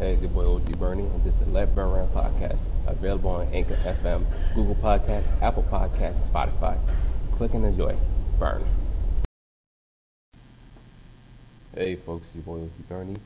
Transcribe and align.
Hey, 0.00 0.14
it's 0.14 0.22
your 0.22 0.30
boy 0.30 0.54
OG 0.54 0.78
Bernie, 0.78 1.02
and 1.02 1.22
this 1.22 1.34
is 1.34 1.40
the 1.40 1.50
Let 1.50 1.74
Burn 1.74 1.90
Run 1.90 2.08
podcast, 2.08 2.68
available 2.86 3.32
on 3.32 3.52
Anchor 3.52 3.76
FM, 3.84 4.24
Google 4.54 4.74
Podcasts, 4.76 5.28
Apple 5.42 5.62
Podcasts, 5.64 6.16
and 6.16 6.24
Spotify. 6.24 6.78
Click 7.32 7.52
and 7.52 7.66
enjoy. 7.66 7.94
Burn. 8.38 8.64
Hey, 11.74 11.96
folks, 11.96 12.28
it's 12.28 12.36
your 12.36 12.44
boy 12.44 12.62
OG 12.62 12.88
Bernie. 12.88 13.16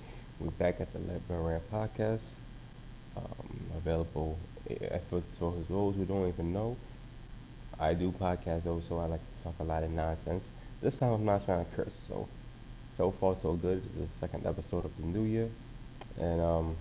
We're 0.40 0.50
back 0.50 0.80
at 0.80 0.92
the 0.92 0.98
Let 0.98 1.28
Burn 1.28 1.44
Run 1.44 1.60
podcast, 1.72 2.32
um, 3.16 3.60
available 3.76 4.36
for, 5.08 5.22
for 5.38 5.54
those 5.68 5.94
who 5.94 6.04
don't 6.04 6.26
even 6.26 6.52
know. 6.52 6.76
I 7.78 7.94
do 7.94 8.10
podcasts 8.10 8.66
also. 8.66 8.98
I 8.98 9.06
like 9.06 9.20
to 9.20 9.44
talk 9.44 9.54
a 9.60 9.62
lot 9.62 9.84
of 9.84 9.92
nonsense. 9.92 10.50
This 10.82 10.96
time 10.96 11.12
I'm 11.12 11.24
not 11.24 11.44
trying 11.44 11.64
to 11.66 11.70
curse, 11.76 11.94
so 12.08 12.26
so 12.96 13.12
far 13.12 13.36
so 13.36 13.52
good. 13.52 13.80
This 13.94 14.08
is 14.08 14.08
the 14.08 14.18
second 14.18 14.44
episode 14.44 14.84
of 14.84 14.90
the 14.96 15.06
new 15.06 15.22
year 15.22 15.48
and 16.18 16.40
um, 16.40 16.76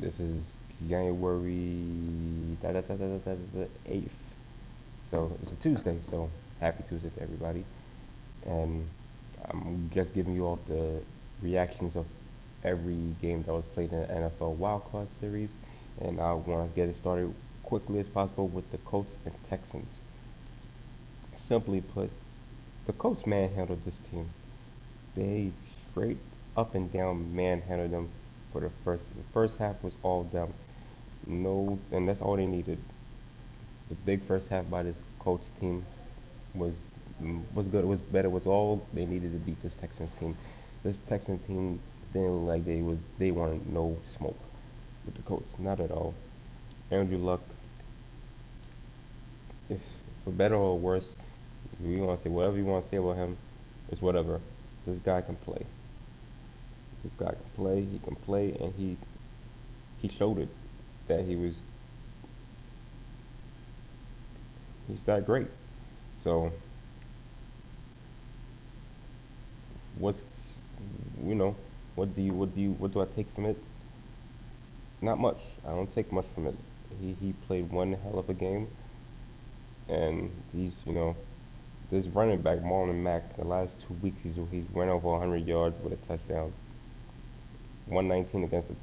this 0.00 0.18
is 0.20 0.52
January 0.88 1.84
eighth. 3.86 4.10
So 5.10 5.36
it's 5.42 5.52
a 5.52 5.56
Tuesday. 5.56 5.98
So 6.08 6.30
happy 6.60 6.84
Tuesday 6.88 7.10
to 7.16 7.22
everybody. 7.22 7.64
And 8.46 8.86
I'm 9.50 9.90
just 9.92 10.14
giving 10.14 10.34
you 10.34 10.46
all 10.46 10.58
the 10.66 11.00
reactions 11.42 11.96
of 11.96 12.06
every 12.64 13.14
game 13.20 13.42
that 13.44 13.52
was 13.52 13.64
played 13.74 13.92
in 13.92 14.00
the 14.00 14.06
NFL 14.06 14.58
Wildcard 14.58 15.08
Series, 15.20 15.56
and 16.00 16.20
I 16.20 16.32
want 16.34 16.70
to 16.70 16.76
get 16.76 16.88
it 16.88 16.96
started 16.96 17.34
quickly 17.62 18.00
as 18.00 18.06
possible 18.06 18.48
with 18.48 18.70
the 18.70 18.78
Colts 18.78 19.16
and 19.24 19.34
Texans. 19.48 20.00
Simply 21.36 21.80
put, 21.80 22.10
the 22.86 22.92
Colts 22.92 23.26
manhandled 23.26 23.84
this 23.84 23.98
team. 24.10 24.28
They 25.14 25.52
straight 25.90 26.18
up 26.56 26.74
and 26.74 26.92
down 26.92 27.34
manhandled 27.34 27.92
them 27.92 28.10
for 28.52 28.60
the 28.60 28.70
first 28.84 29.16
the 29.16 29.22
first 29.32 29.58
half 29.58 29.82
was 29.82 29.94
all 30.02 30.24
them. 30.24 30.52
No, 31.26 31.78
and 31.92 32.08
that's 32.08 32.20
all 32.20 32.36
they 32.36 32.46
needed. 32.46 32.78
The 33.88 33.94
big 34.06 34.24
first 34.24 34.48
half 34.48 34.68
by 34.70 34.82
this 34.82 35.02
Colts 35.18 35.50
team 35.60 35.84
was 36.54 36.80
was 37.54 37.68
good. 37.68 37.84
Was 37.84 38.00
better. 38.00 38.30
Was 38.30 38.46
all 38.46 38.86
they 38.92 39.06
needed 39.06 39.32
to 39.32 39.38
beat 39.38 39.62
this 39.62 39.76
Texans 39.76 40.12
team. 40.18 40.36
This 40.82 40.98
Texans 41.08 41.46
team 41.46 41.80
didn't 42.12 42.46
like 42.46 42.64
they 42.64 42.82
was 42.82 42.98
they 43.18 43.30
wanted 43.30 43.72
no 43.72 43.96
smoke 44.06 44.38
with 45.04 45.14
the 45.14 45.22
Colts, 45.22 45.58
not 45.58 45.80
at 45.80 45.90
all. 45.90 46.14
Andrew 46.90 47.18
Luck, 47.18 47.40
if 49.68 49.80
for 50.24 50.30
better 50.30 50.56
or 50.56 50.78
worse, 50.78 51.16
if 51.72 51.86
you 51.86 52.02
want 52.02 52.18
to 52.18 52.24
say 52.24 52.30
whatever 52.30 52.56
you 52.56 52.64
want 52.64 52.84
to 52.84 52.90
say 52.90 52.96
about 52.96 53.16
him, 53.16 53.36
it's 53.90 54.02
whatever. 54.02 54.40
This 54.86 54.98
guy 54.98 55.20
can 55.20 55.36
play. 55.36 55.64
This 57.04 57.14
guy 57.14 57.30
can 57.30 57.50
play. 57.56 57.80
He 57.80 57.98
can 57.98 58.16
play, 58.16 58.56
and 58.60 58.74
he 58.74 58.96
he 60.00 60.08
showed 60.08 60.38
it 60.38 60.48
that 61.08 61.24
he 61.24 61.36
was 61.36 61.62
he's 64.88 65.02
that 65.04 65.26
great. 65.26 65.48
So 66.22 66.52
what's 69.98 70.22
you 71.24 71.34
know 71.34 71.54
what 71.94 72.14
do 72.14 72.22
you 72.22 72.32
what 72.32 72.54
do 72.54 72.60
you 72.60 72.72
what 72.72 72.92
do 72.92 73.00
I 73.00 73.06
take 73.16 73.32
from 73.34 73.46
it? 73.46 73.56
Not 75.02 75.18
much. 75.18 75.38
I 75.66 75.70
don't 75.70 75.92
take 75.94 76.12
much 76.12 76.26
from 76.34 76.46
it. 76.46 76.54
He 77.00 77.16
he 77.20 77.32
played 77.46 77.70
one 77.70 77.92
hell 77.92 78.18
of 78.18 78.28
a 78.28 78.34
game, 78.34 78.68
and 79.88 80.30
he's 80.54 80.76
you 80.84 80.92
know 80.92 81.16
this 81.90 82.06
running 82.06 82.40
back 82.40 82.58
Marlon 82.58 83.02
Mack 83.02 83.36
the 83.36 83.44
last 83.44 83.76
two 83.86 83.94
weeks 83.94 84.18
he's 84.22 84.36
he's 84.50 84.64
run 84.72 84.88
over 84.88 85.08
100 85.08 85.46
yards 85.46 85.78
with 85.82 85.92
a 85.92 86.06
touchdown. 86.06 86.52
119 87.90 88.44
against 88.44 88.68
the 88.68 88.76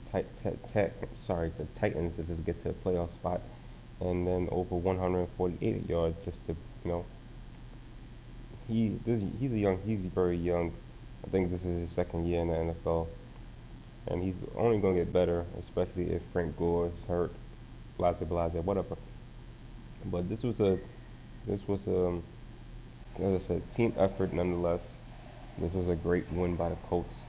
tit- 0.73 0.93
sorry 1.15 1.51
the 1.57 1.65
Titans 1.79 2.15
to 2.17 2.23
just 2.23 2.45
get 2.45 2.61
to 2.63 2.69
a 2.69 2.73
playoff 2.73 3.13
spot, 3.13 3.41
and 4.01 4.27
then 4.27 4.49
over 4.51 4.75
148 4.75 5.89
yards 5.89 6.17
just 6.25 6.45
to 6.47 6.55
you 6.83 6.91
know. 6.91 7.05
He 8.67 8.99
this 9.05 9.21
he's 9.39 9.53
a 9.53 9.57
young 9.59 9.79
he's 9.85 10.01
very 10.01 10.37
young. 10.37 10.73
I 11.25 11.29
think 11.29 11.51
this 11.51 11.65
is 11.65 11.81
his 11.81 11.91
second 11.91 12.27
year 12.27 12.41
in 12.41 12.49
the 12.49 12.55
NFL, 12.55 13.07
and 14.07 14.21
he's 14.21 14.35
only 14.57 14.79
gonna 14.79 14.95
get 14.95 15.13
better, 15.13 15.45
especially 15.59 16.11
if 16.11 16.21
Frank 16.33 16.57
Gore 16.57 16.91
is 16.93 17.03
hurt, 17.05 17.31
blase 17.97 18.17
blase 18.17 18.53
whatever. 18.53 18.97
But 20.05 20.29
this 20.29 20.43
was 20.43 20.59
a 20.59 20.77
this 21.47 21.65
was 21.67 21.87
a 21.87 22.07
um, 22.07 22.23
as 23.21 23.43
I 23.43 23.47
said 23.47 23.73
team 23.73 23.93
effort 23.97 24.33
nonetheless. 24.33 24.83
This 25.57 25.73
was 25.73 25.87
a 25.87 25.95
great 25.95 26.31
win 26.31 26.55
by 26.55 26.69
the 26.69 26.75
Colts 26.75 27.23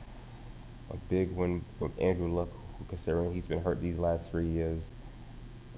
a 0.91 0.97
big 1.09 1.31
win 1.33 1.65
from 1.79 1.93
Andrew 2.01 2.33
Luck, 2.33 2.49
considering 2.89 3.33
he's 3.33 3.47
been 3.47 3.61
hurt 3.63 3.81
these 3.81 3.99
last 3.99 4.31
three 4.31 4.49
years, 4.49 4.83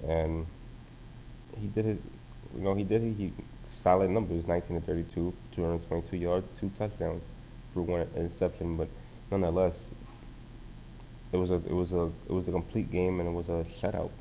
and 0.07 0.45
he 1.59 1.67
did 1.67 1.85
it. 1.85 2.01
You 2.55 2.61
know, 2.61 2.73
he 2.75 2.83
did 2.83 3.03
it. 3.03 3.13
He 3.17 3.33
solid 3.69 4.09
numbers: 4.09 4.47
19 4.47 4.79
to 4.79 4.85
32, 4.85 5.33
222 5.53 6.17
yards, 6.17 6.47
two 6.59 6.71
touchdowns, 6.77 7.29
through 7.73 7.83
one 7.83 8.07
interception. 8.15 8.77
But 8.77 8.87
nonetheless, 9.29 9.91
it 11.31 11.37
was 11.37 11.51
a 11.51 11.55
it 11.55 11.73
was 11.73 11.93
a 11.93 12.11
it 12.27 12.31
was 12.31 12.47
a 12.47 12.51
complete 12.51 12.91
game, 12.91 13.19
and 13.19 13.29
it 13.29 13.33
was 13.33 13.49
a 13.49 13.65
shutout. 13.81 14.11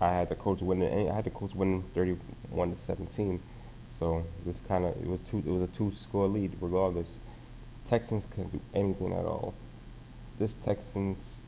I 0.00 0.10
had 0.10 0.28
the 0.28 0.36
coach 0.36 0.60
winning. 0.60 1.10
I 1.10 1.14
had 1.14 1.24
the 1.24 1.30
coach 1.30 1.54
winning 1.54 1.84
31 1.94 2.70
to 2.70 2.76
17. 2.78 3.40
So 3.98 4.24
this 4.46 4.60
kind 4.60 4.84
of 4.84 4.96
it 4.96 5.08
was 5.08 5.22
two. 5.22 5.38
It 5.38 5.50
was 5.50 5.62
a 5.62 5.66
two 5.68 5.92
score 5.92 6.28
lead 6.28 6.56
regardless. 6.60 7.18
Texans 7.88 8.26
can 8.34 8.48
do 8.48 8.60
anything 8.74 9.12
at 9.12 9.24
all. 9.24 9.54
This 10.38 10.54
Texans 10.64 11.40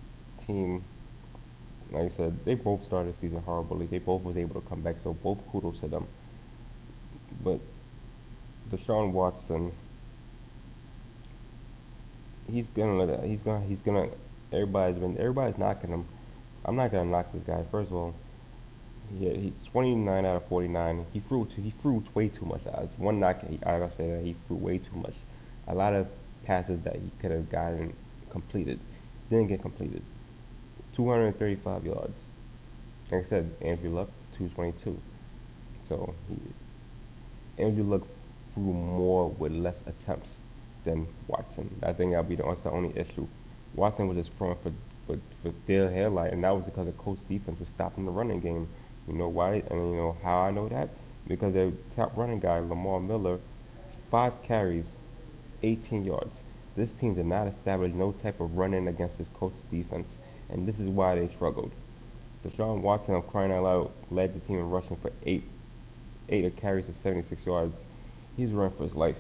team, 0.47 0.83
like 1.91 2.05
I 2.05 2.09
said, 2.09 2.45
they 2.45 2.55
both 2.55 2.85
started 2.85 3.15
the 3.15 3.19
season 3.19 3.43
horribly. 3.43 3.87
They 3.87 3.99
both 3.99 4.23
was 4.23 4.37
able 4.37 4.61
to 4.61 4.69
come 4.69 4.81
back, 4.81 4.99
so 4.99 5.13
both 5.13 5.47
kudos 5.51 5.79
to 5.81 5.89
them. 5.89 6.07
But 7.45 7.61
Deshaun 8.71 9.13
Watson, 9.13 9.73
he's 12.51 12.69
gonna 12.69 13.27
he's 13.27 13.43
gonna 13.43 13.65
he's 13.67 13.83
gonna 13.83 14.09
everybody's 14.53 14.99
been 14.99 15.19
everybody's 15.19 15.59
knocking 15.59 15.91
him. 15.91 16.07
I'm 16.65 16.77
not 16.77 16.91
gonna 16.91 17.11
knock 17.11 17.33
this 17.33 17.43
guy. 17.43 17.65
First 17.71 17.91
of 17.91 17.97
all, 17.97 18.15
he, 19.19 19.29
he's 19.29 19.65
29 19.67 20.25
out 20.25 20.37
of 20.37 20.49
49. 20.49 21.07
He 21.13 21.21
threw 21.21 21.47
too, 21.47 21.63
he 21.63 21.71
threw 21.71 22.03
way 22.15 22.29
too 22.29 22.47
much. 22.47 22.63
As 22.67 22.91
one 22.97 23.21
knock, 23.21 23.43
I 23.65 23.79
gotta 23.79 23.91
say 23.91 24.11
that 24.11 24.25
he 24.25 24.37
threw 24.47 24.57
way 24.57 24.79
too 24.79 24.97
much. 24.97 25.15
A 25.69 25.75
lot 25.75 25.95
of 25.95 26.09
passes 26.51 26.81
that 26.81 26.97
he 26.97 27.09
could 27.21 27.31
have 27.31 27.49
gotten 27.49 27.95
completed. 28.29 28.81
Didn't 29.31 29.47
get 29.47 29.63
completed. 29.63 30.03
235 30.95 31.87
yards. 31.87 32.27
Like 33.13 33.25
I 33.25 33.29
said, 33.29 33.55
Andrew 33.63 33.91
Luck, 33.91 34.09
222. 34.37 35.01
So 35.85 36.13
he, 36.29 37.63
Andrew 37.63 37.85
Luck 37.85 38.03
threw 38.53 38.65
more 38.65 39.29
with 39.29 39.53
less 39.53 39.85
attempts 39.87 40.41
than 40.83 41.07
Watson. 41.29 41.71
I 41.85 41.93
think 41.93 42.11
that'll 42.11 42.25
be 42.25 42.35
the, 42.35 42.43
that's 42.43 42.63
the 42.63 42.73
only 42.73 42.99
issue. 42.99 43.29
Watson 43.77 44.09
was 44.09 44.17
just 44.17 44.37
throwing 44.37 44.57
for, 44.57 44.73
for, 45.07 45.21
for 45.45 45.55
their 45.69 45.89
headlight, 45.89 46.33
and 46.33 46.43
that 46.43 46.51
was 46.51 46.65
because 46.65 46.87
the 46.87 46.93
Colts 46.93 47.23
defense 47.23 47.61
was 47.61 47.69
stopping 47.69 48.07
the 48.07 48.11
running 48.11 48.41
game. 48.41 48.69
You 49.07 49.15
know 49.15 49.29
why? 49.29 49.63
And 49.71 49.91
you 49.91 49.97
know 49.97 50.17
how 50.25 50.41
I 50.41 50.51
know 50.51 50.69
that? 50.69 50.89
Because 51.29 51.53
their 51.53 51.71
top 51.95 52.17
running 52.17 52.41
guy, 52.41 52.59
Lamar 52.59 52.99
Miller, 52.99 53.39
five 54.11 54.43
carries, 54.43 54.97
18 55.63 56.05
yards. 56.05 56.41
This 56.77 56.93
team 56.93 57.15
did 57.15 57.27
not 57.27 57.49
establish 57.49 57.93
no 57.93 58.13
type 58.13 58.41
of 58.41 58.57
run-in 58.57 58.89
against 58.89 59.19
this 59.19 59.29
Colts 59.35 59.63
defense, 59.71 60.19
and 60.49 60.67
this 60.67 60.81
is 60.81 60.89
why 60.89 61.15
they 61.15 61.29
struggled. 61.29 61.73
Deshaun 62.45 62.81
Watson 62.81 63.15
of 63.15 63.27
crying 63.27 63.53
out 63.53 63.65
loud 63.65 63.91
led 64.11 64.35
the 64.35 64.41
team 64.41 64.59
in 64.59 64.71
rushing 64.71 64.97
for 64.97 65.13
eight, 65.27 65.45
eight 66.29 66.57
carries 66.57 66.89
of 66.89 66.95
76 66.95 67.45
yards. 67.45 67.85
He's 68.37 68.51
running 68.53 68.77
for 68.77 68.85
his 68.85 68.95
life. 68.95 69.19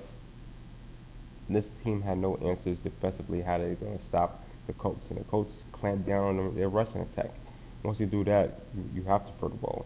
This 1.48 1.68
team 1.84 2.00
had 2.00 2.18
no 2.18 2.36
answers 2.36 2.78
defensively 2.78 3.42
how 3.42 3.59
they're 3.59 3.74
going 3.74 3.98
to 3.98 4.04
stop 4.04 4.42
the 4.66 4.72
Colts, 4.74 5.10
and 5.10 5.18
the 5.18 5.24
Colts 5.24 5.65
clamped 5.72 6.06
down 6.06 6.38
on 6.38 6.54
their 6.54 6.68
rushing 6.68 7.00
attack. 7.00 7.32
Once 7.82 7.98
you 7.98 8.06
do 8.06 8.24
that, 8.24 8.60
you, 8.74 8.84
you 8.94 9.03
have 9.03 9.26
to 9.26 9.32
throw 9.32 9.48
the 9.48 9.56
ball. 9.56 9.84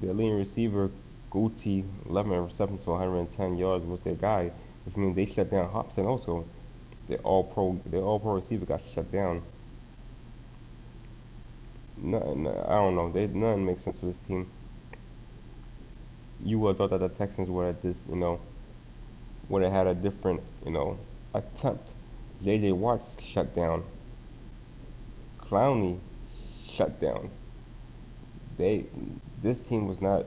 The 0.00 0.12
leading 0.12 0.38
receiver, 0.38 0.90
Coutee, 1.32 1.84
11 2.08 2.44
receptions 2.44 2.84
for 2.84 2.92
110 2.92 3.56
yards, 3.56 3.84
was 3.86 4.00
their 4.02 4.14
guy 4.14 4.52
which 4.88 4.96
means 4.96 5.14
they 5.14 5.26
shut 5.26 5.50
down 5.50 5.68
Hopkins 5.68 6.06
also. 6.06 6.46
The 7.08 7.18
all 7.18 7.44
pro, 7.44 7.78
the 7.90 8.00
all 8.00 8.18
pro 8.18 8.36
receiver 8.36 8.64
got 8.64 8.80
shut 8.94 9.12
down. 9.12 9.42
Nothing, 11.98 12.48
I 12.48 12.74
don't 12.76 12.94
know. 12.94 13.12
They 13.12 13.26
nothing 13.26 13.66
makes 13.66 13.84
sense 13.84 13.98
for 13.98 14.06
this 14.06 14.18
team. 14.20 14.50
You 16.42 16.58
would 16.60 16.68
have 16.68 16.78
thought 16.78 16.90
that 16.98 17.00
the 17.00 17.10
Texans 17.10 17.50
would 17.50 17.66
have 17.66 17.82
this, 17.82 18.00
you 18.08 18.16
know, 18.16 18.40
would 19.50 19.62
have 19.62 19.72
had 19.72 19.86
a 19.88 19.94
different, 19.94 20.40
you 20.64 20.70
know, 20.70 20.98
attempt. 21.34 21.86
J.J. 22.42 22.72
Watts 22.72 23.20
shut 23.22 23.54
down. 23.54 23.84
Clowney 25.38 25.98
shut 26.66 26.98
down. 26.98 27.28
They, 28.56 28.86
this 29.42 29.60
team 29.60 29.86
was 29.86 30.00
not. 30.00 30.24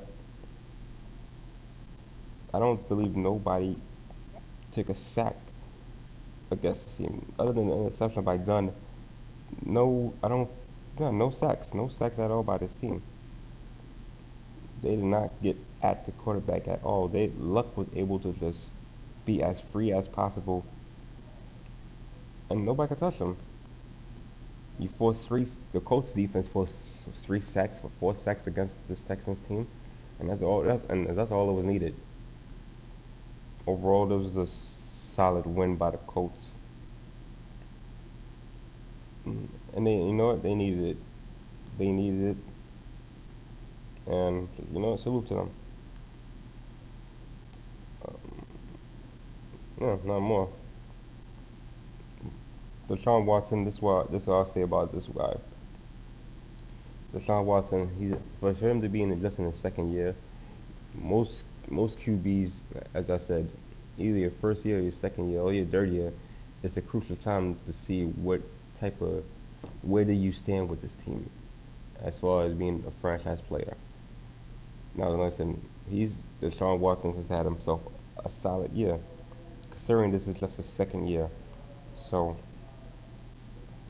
I 2.54 2.60
don't 2.60 2.88
believe 2.88 3.16
nobody 3.16 3.76
took 4.74 4.90
a 4.90 4.98
sack 4.98 5.36
against 6.52 6.98
the 6.98 7.04
team. 7.04 7.34
Other 7.40 7.54
than 7.54 7.68
the 7.68 7.76
interception 7.76 8.24
by 8.24 8.38
Gunn, 8.38 8.72
no, 9.66 10.14
I 10.24 10.28
don't, 10.28 10.50
no, 11.00 11.12
no 11.12 11.30
sacks, 11.30 11.74
no 11.74 11.88
sacks 11.88 12.20
at 12.20 12.32
all 12.32 12.44
by 12.44 12.58
this 12.58 12.76
team. 12.76 13.02
They 14.82 14.96
did 14.96 15.04
not 15.04 15.32
get 15.42 15.58
at 15.82 16.06
the 16.06 16.12
quarterback 16.12 16.68
at 16.68 16.84
all. 16.84 17.08
They 17.08 17.30
Luck 17.38 17.78
was 17.78 17.88
able 17.96 18.20
to 18.20 18.34
just 18.34 18.70
be 19.26 19.44
as 19.44 19.60
free 19.60 19.92
as 19.92 20.08
possible, 20.08 20.66
and 22.50 22.66
nobody 22.66 22.90
could 22.90 23.00
touch 23.00 23.16
him. 23.16 23.38
You 24.80 24.90
forced 24.98 25.28
three. 25.28 25.48
The 25.74 25.80
Colts 25.82 26.14
defense 26.14 26.48
forced 26.48 26.80
three 27.16 27.42
sacks 27.42 27.80
for 27.80 27.92
four 28.00 28.16
sacks 28.16 28.48
against 28.48 28.76
this 28.90 29.04
Texans 29.04 29.42
team, 29.42 29.68
and 30.20 30.30
that's 30.30 30.42
all. 30.42 30.64
That's 30.64 30.84
and 30.90 31.08
that's 31.16 31.32
all 31.32 31.48
that 31.48 31.54
was 31.54 31.66
needed. 31.66 31.96
Overall, 33.68 34.08
this 34.08 34.36
was 34.36 34.38
a 34.38 34.48
solid 34.48 35.46
win 35.46 35.76
by 35.78 35.92
the 35.92 35.98
Colts, 35.98 36.52
Mm, 39.28 39.48
and 39.76 39.86
they, 39.88 39.94
you 39.94 40.14
know 40.14 40.28
what, 40.28 40.44
they 40.44 40.56
needed 40.56 40.84
it. 40.84 40.98
They 41.78 41.90
needed 41.92 42.38
it, 44.08 44.12
and 44.12 44.50
you 44.74 44.80
know, 44.80 44.96
salute 44.98 45.28
to 45.28 45.36
them. 45.36 45.52
Um, 48.08 48.46
yeah, 49.80 49.98
not 50.06 50.20
more. 50.22 50.50
Deshaun 52.90 53.26
Watson. 53.26 53.64
This 53.64 53.76
is 53.76 53.82
what 53.82 54.12
this 54.12 54.24
is 54.24 54.28
what 54.28 54.36
I'll 54.36 54.46
say 54.46 54.62
about 54.62 54.94
this 54.94 55.08
guy. 55.08 55.36
Deshaun 57.14 57.46
Watson. 57.46 57.90
He's 58.00 58.16
for 58.40 58.54
him 58.54 58.82
to 58.82 58.90
be 58.90 59.02
in 59.04 59.22
just 59.22 59.40
in 59.40 59.46
his 59.46 59.56
second 59.58 59.92
year. 59.94 60.16
Most 60.96 61.44
most 61.70 62.00
QBs, 62.00 62.62
as 62.94 63.10
I 63.10 63.18
said, 63.18 63.50
either 63.98 64.18
your 64.18 64.32
first 64.32 64.66
year, 64.66 64.80
or 64.80 64.82
your 64.82 64.92
second 64.92 65.32
year, 65.32 65.42
or 65.42 65.54
your 65.54 65.66
third 65.66 65.90
year, 65.90 66.12
it's 66.64 66.78
a 66.78 66.82
crucial 66.82 67.16
time 67.16 67.58
to 67.66 67.74
see 67.74 68.06
what 68.06 68.42
type 68.80 69.02
of 69.02 69.24
where 69.82 70.06
do 70.06 70.14
you 70.14 70.32
stand 70.32 70.70
with 70.70 70.82
this 70.82 70.96
team 70.96 71.30
as 72.02 72.18
far 72.18 72.44
as 72.44 72.54
being 72.54 72.84
a 72.88 72.92
franchise 73.02 73.42
player. 73.42 73.76
Now 74.96 75.10
listen, 75.10 75.62
he's 75.90 76.20
Deshaun 76.42 76.80
Watson 76.80 77.16
has 77.16 77.28
had 77.28 77.46
himself 77.46 77.82
a 78.26 78.30
solid 78.30 78.72
year, 78.74 79.00
considering 79.70 80.12
this 80.12 80.28
is 80.28 80.36
just 80.36 80.58
his 80.58 80.66
second 80.66 81.08
year. 81.08 81.30
So, 81.96 82.36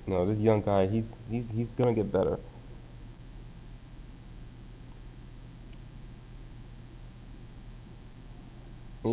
you 0.05 0.13
know, 0.13 0.25
this 0.25 0.39
young 0.39 0.61
guy, 0.61 0.87
he's 0.87 1.13
he's 1.29 1.49
he's 1.49 1.71
gonna 1.71 1.93
get 1.93 2.11
better. 2.11 2.37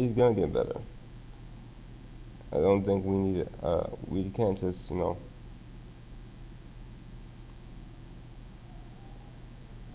He's 0.00 0.12
gonna 0.12 0.34
get 0.34 0.52
better. 0.52 0.80
I 2.52 2.56
don't 2.56 2.84
think 2.84 3.04
we 3.04 3.16
need 3.18 3.48
uh 3.62 3.88
we 4.06 4.30
can't 4.30 4.58
just 4.60 4.90
you 4.90 4.96
know 4.96 5.18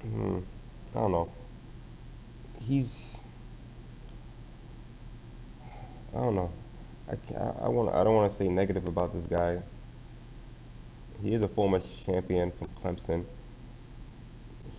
hmm, 0.01 0.39
I 0.95 0.99
don't 0.99 1.11
know. 1.11 1.31
He's 2.59 3.01
I 6.13 6.17
don't 6.19 6.35
know. 6.35 6.51
I 7.07 7.15
can't, 7.15 7.55
I 7.61 7.67
want 7.69 7.93
I 7.95 8.03
don't 8.03 8.15
want 8.15 8.31
to 8.31 8.37
say 8.37 8.47
negative 8.47 8.87
about 8.87 9.13
this 9.13 9.25
guy. 9.25 9.61
He 11.21 11.33
is 11.33 11.41
a 11.41 11.47
former 11.47 11.81
champion 12.05 12.51
from 12.51 12.67
Clemson. 12.83 13.25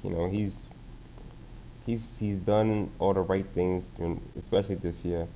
You 0.03 0.11
know, 0.11 0.29
he's 0.29 0.61
he's 1.87 2.19
he's 2.19 2.39
done 2.39 2.91
all 2.99 3.15
the 3.15 3.21
right 3.21 3.47
things, 3.55 3.93
especially 4.39 4.77
this 4.77 5.05
year, 5.05 5.27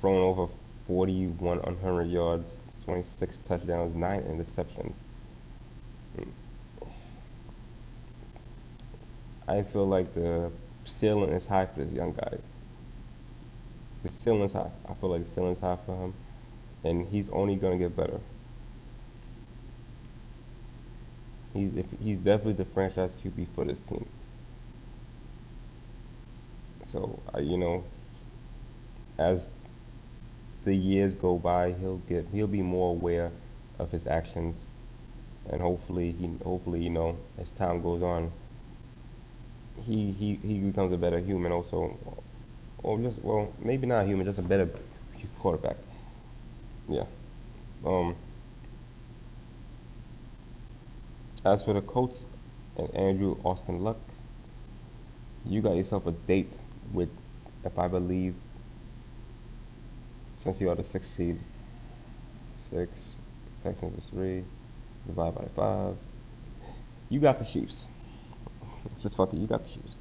thrown 0.00 0.22
over 0.22 0.52
41 0.86 1.58
100 1.58 2.04
yards, 2.04 2.62
26 2.84 3.38
touchdowns, 3.40 3.94
nine 3.96 4.22
interceptions. 4.22 4.94
I 9.46 9.62
feel 9.62 9.86
like 9.86 10.14
the 10.14 10.50
ceiling 10.84 11.30
is 11.30 11.46
high 11.46 11.66
for 11.66 11.84
this 11.84 11.92
young 11.92 12.12
guy. 12.14 12.38
The 14.02 14.10
ceiling 14.10 14.42
is 14.42 14.52
high. 14.52 14.70
I 14.88 14.94
feel 14.94 15.10
like 15.10 15.24
the 15.24 15.30
ceiling 15.30 15.52
is 15.52 15.60
high 15.60 15.78
for 15.84 15.96
him, 15.96 16.14
and 16.84 17.06
he's 17.08 17.28
only 17.30 17.56
gonna 17.56 17.78
get 17.78 17.96
better. 17.96 18.20
He's 21.52 21.70
he's 22.00 22.18
definitely 22.18 22.54
the 22.54 22.64
franchise 22.64 23.16
QB 23.16 23.46
for 23.54 23.64
this 23.64 23.80
team. 23.80 24.06
So 26.94 27.18
I, 27.34 27.40
you 27.40 27.58
know, 27.58 27.82
as 29.18 29.48
the 30.64 30.74
years 30.74 31.14
go 31.16 31.36
by, 31.36 31.72
he'll 31.72 32.00
get 32.08 32.26
he'll 32.32 32.46
be 32.46 32.62
more 32.62 32.90
aware 32.90 33.32
of 33.80 33.90
his 33.90 34.06
actions, 34.06 34.64
and 35.50 35.60
hopefully 35.60 36.12
he 36.12 36.30
hopefully 36.44 36.80
you 36.84 36.90
know 36.90 37.16
as 37.36 37.50
time 37.50 37.82
goes 37.82 38.00
on, 38.00 38.30
he 39.84 40.12
he 40.12 40.36
he 40.36 40.60
becomes 40.60 40.92
a 40.92 40.96
better 40.96 41.18
human 41.18 41.50
also, 41.50 41.98
or 42.84 43.00
just 43.00 43.20
well 43.22 43.52
maybe 43.58 43.88
not 43.88 44.06
human, 44.06 44.24
just 44.24 44.38
a 44.38 44.42
better 44.42 44.70
quarterback. 45.40 45.76
Yeah. 46.88 47.06
Um. 47.84 48.14
As 51.44 51.64
for 51.64 51.74
the 51.74 51.82
Colts 51.82 52.24
and 52.78 52.88
Andrew 52.94 53.36
Austin 53.44 53.82
Luck, 53.82 53.98
you 55.44 55.60
got 55.60 55.74
yourself 55.76 56.06
a 56.06 56.12
date 56.12 56.56
with, 56.92 57.08
if 57.64 57.78
I 57.78 57.88
believe, 57.88 58.34
since 60.42 60.60
you 60.60 60.70
are 60.70 60.74
the 60.74 60.84
sixth 60.84 61.10
seed, 61.10 61.38
six, 62.70 63.16
Texans 63.62 63.98
is 63.98 64.10
three, 64.10 64.44
divide 65.06 65.34
by 65.34 65.46
five. 65.56 65.96
You 67.08 67.20
got 67.20 67.38
the 67.38 67.44
Chiefs. 67.44 67.86
Just 69.02 69.16
fuck 69.16 69.32
it, 69.32 69.38
you 69.38 69.46
got 69.46 69.64
the 69.64 69.70
Chiefs. 69.70 69.98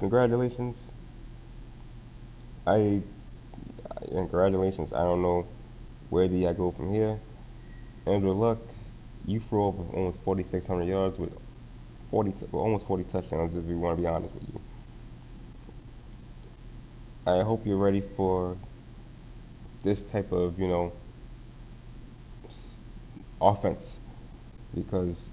Congratulations. 0.00 0.90
I, 2.66 3.02
congratulations. 4.08 4.92
I 4.92 5.02
don't 5.02 5.22
know 5.22 5.46
where 6.10 6.28
do 6.28 6.46
I 6.48 6.52
go 6.52 6.70
from 6.70 6.92
here. 6.92 7.18
Andrew 8.06 8.32
Luck, 8.32 8.58
you 9.26 9.40
threw 9.40 9.64
over 9.64 9.82
almost 9.96 10.20
4,600 10.22 10.84
yards 10.84 11.18
with 11.18 11.32
40, 12.10 12.34
almost 12.52 12.86
40 12.86 13.04
touchdowns. 13.04 13.54
If 13.54 13.64
we 13.64 13.74
want 13.74 13.96
to 13.96 14.02
be 14.02 14.08
honest 14.08 14.34
with 14.34 14.44
you. 14.48 14.59
I 17.26 17.42
hope 17.42 17.66
you're 17.66 17.76
ready 17.76 18.02
for 18.16 18.56
this 19.82 20.02
type 20.02 20.32
of, 20.32 20.58
you 20.58 20.68
know, 20.68 20.92
offense 23.40 23.98
because 24.74 25.30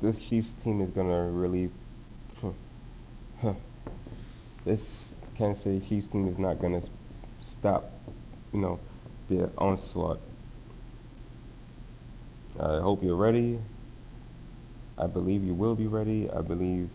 this 0.00 0.18
Chiefs 0.18 0.52
team 0.52 0.80
is 0.80 0.90
gonna 0.90 1.30
really. 1.30 1.70
this 4.64 5.10
Kansas 5.36 5.62
City 5.62 5.80
Chiefs 5.88 6.08
team 6.08 6.28
is 6.28 6.38
not 6.38 6.60
gonna 6.60 6.82
stop, 7.40 7.90
you 8.52 8.60
know, 8.60 8.78
their 9.28 9.50
onslaught. 9.56 10.20
I 12.58 12.80
hope 12.80 13.02
you're 13.02 13.16
ready. 13.16 13.58
I 14.98 15.06
believe 15.06 15.44
you 15.44 15.54
will 15.54 15.74
be 15.74 15.86
ready. 15.86 16.28
I 16.30 16.40
believe 16.42 16.90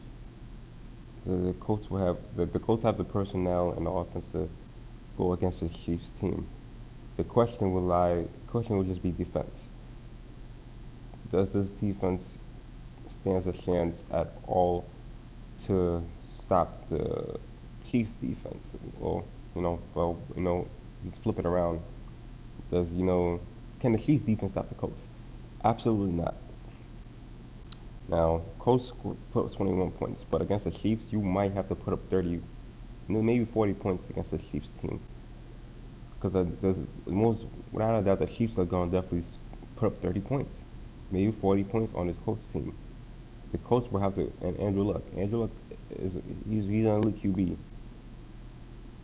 the, 1.25 1.35
the 1.35 1.53
Colts 1.53 1.89
will 1.89 2.05
have 2.05 2.17
the, 2.35 2.45
the 2.45 2.59
Colts 2.59 2.83
have 2.83 2.97
the 2.97 3.03
personnel 3.03 3.71
and 3.71 3.85
the 3.85 3.89
offense 3.89 4.25
to 4.31 4.49
go 5.17 5.33
against 5.33 5.61
the 5.61 5.69
Chiefs 5.69 6.11
team. 6.21 6.47
The 7.17 7.23
question 7.23 7.73
will 7.73 7.81
lie. 7.83 8.25
Question 8.47 8.77
will 8.77 8.83
just 8.83 9.01
be 9.01 9.11
defense. 9.11 9.65
Does 11.31 11.51
this 11.51 11.69
defense 11.69 12.37
stands 13.07 13.47
a 13.47 13.53
chance 13.53 14.03
at 14.11 14.33
all 14.47 14.85
to 15.65 16.03
stop 16.39 16.87
the 16.89 17.39
Chiefs 17.89 18.13
defense? 18.21 18.73
Well, 18.99 19.25
you 19.55 19.61
know, 19.61 19.79
well, 19.93 20.17
you 20.35 20.41
know, 20.41 20.67
just 21.05 21.21
flip 21.23 21.39
it 21.39 21.45
around. 21.45 21.81
Does 22.71 22.89
you 22.91 23.05
know, 23.05 23.39
can 23.79 23.93
the 23.93 23.99
Chiefs 23.99 24.25
defense 24.25 24.51
stop 24.51 24.69
the 24.69 24.75
Colts? 24.75 25.07
Absolutely 25.63 26.13
not. 26.13 26.35
Now, 28.07 28.41
Colts 28.59 28.93
put 29.31 29.45
up 29.45 29.53
21 29.53 29.91
points, 29.91 30.25
but 30.29 30.41
against 30.41 30.65
the 30.65 30.71
Chiefs, 30.71 31.11
you 31.11 31.21
might 31.21 31.53
have 31.53 31.67
to 31.69 31.75
put 31.75 31.93
up 31.93 31.99
30, 32.09 32.41
maybe 33.07 33.45
40 33.45 33.73
points 33.73 34.09
against 34.09 34.31
the 34.31 34.37
Chiefs 34.37 34.71
team. 34.81 34.99
Because 36.21 36.47
there's 36.61 36.79
most, 37.07 37.45
without 37.71 37.99
a 37.99 38.03
doubt, 38.03 38.19
the 38.19 38.27
Chiefs 38.27 38.57
are 38.59 38.65
going 38.65 38.91
to 38.91 39.01
definitely 39.01 39.27
put 39.75 39.87
up 39.87 40.01
30 40.01 40.19
points, 40.21 40.63
maybe 41.11 41.31
40 41.31 41.63
points 41.63 41.93
on 41.95 42.07
this 42.07 42.17
Colts 42.23 42.45
team. 42.47 42.75
The 43.51 43.57
Colts 43.59 43.91
will 43.91 44.01
have 44.01 44.13
to, 44.15 44.31
and 44.41 44.59
Andrew 44.59 44.83
Luck. 44.83 45.03
Andrew 45.17 45.41
Luck 45.41 45.51
is 45.89 46.17
he's 46.49 46.63
he's 46.65 46.85
an 46.85 46.87
elite 46.87 47.23
QB. 47.23 47.55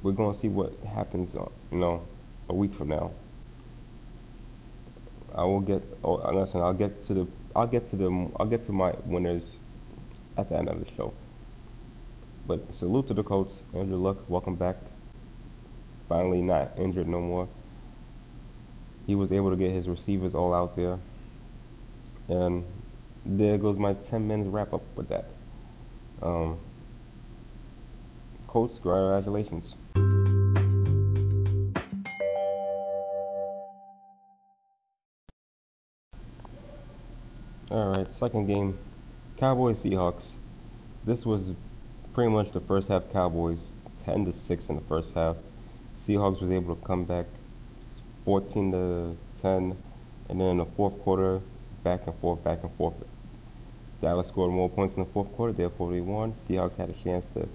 We're 0.03 0.11
going 0.11 0.33
to 0.33 0.39
see 0.39 0.47
what 0.47 0.73
happens, 0.83 1.35
uh, 1.35 1.45
you 1.71 1.77
know, 1.77 2.01
a 2.49 2.53
week 2.53 2.73
from 2.73 2.89
now. 2.89 3.11
I 5.33 5.43
will 5.43 5.61
get. 5.61 5.81
Oh, 6.03 6.15
listen. 6.33 6.61
I'll 6.61 6.73
get 6.73 7.07
to 7.07 7.13
the. 7.13 7.27
I'll 7.55 7.67
get 7.67 7.89
to 7.91 7.95
the. 7.95 8.29
I'll 8.39 8.45
get 8.45 8.65
to 8.67 8.71
my 8.71 8.93
winners 9.05 9.57
at 10.37 10.49
the 10.49 10.57
end 10.57 10.69
of 10.69 10.83
the 10.83 10.91
show. 10.95 11.13
But 12.47 12.61
salute 12.73 13.07
to 13.07 13.13
the 13.13 13.23
Colts. 13.23 13.61
Andrew 13.73 13.97
Luck, 13.97 14.17
welcome 14.29 14.55
back. 14.55 14.77
Finally, 16.09 16.41
not 16.41 16.71
injured 16.77 17.07
no 17.07 17.21
more. 17.21 17.47
He 19.07 19.15
was 19.15 19.31
able 19.31 19.49
to 19.49 19.55
get 19.55 19.71
his 19.71 19.87
receivers 19.87 20.35
all 20.35 20.53
out 20.53 20.75
there. 20.75 20.97
And 22.27 22.65
there 23.25 23.57
goes 23.57 23.77
my 23.77 23.93
10 23.93 24.27
minutes 24.27 24.49
wrap 24.49 24.73
up 24.73 24.83
with 24.95 25.09
that. 25.09 25.25
Um, 26.21 26.57
Colts, 28.47 28.79
congratulations. 28.79 29.75
All 37.71 37.93
right, 37.93 38.11
second 38.11 38.47
game, 38.47 38.77
Cowboys 39.37 39.81
Seahawks. 39.81 40.33
This 41.05 41.25
was 41.25 41.53
pretty 42.13 42.29
much 42.29 42.51
the 42.51 42.59
first 42.59 42.89
half 42.89 43.09
Cowboys, 43.13 43.71
10 44.03 44.25
to 44.25 44.33
6 44.33 44.67
in 44.67 44.75
the 44.75 44.81
first 44.89 45.13
half. 45.13 45.37
Seahawks 45.95 46.41
was 46.41 46.51
able 46.51 46.75
to 46.75 46.85
come 46.85 47.05
back 47.05 47.27
14 48.25 48.73
to 48.73 49.17
10, 49.41 49.77
and 50.27 50.41
then 50.41 50.47
in 50.47 50.57
the 50.57 50.65
fourth 50.65 50.99
quarter, 50.99 51.39
back 51.81 52.07
and 52.07 52.15
forth, 52.19 52.43
back 52.43 52.61
and 52.61 52.73
forth. 52.73 52.93
Dallas 54.01 54.27
scored 54.27 54.51
more 54.51 54.69
points 54.69 54.95
in 54.95 54.99
the 54.99 55.09
fourth 55.09 55.31
quarter, 55.37 55.53
therefore 55.53 55.93
they 55.93 56.01
won. 56.01 56.33
Seahawks 56.49 56.75
had 56.75 56.89
a 56.89 56.93
chance 57.01 57.25
to 57.35 57.47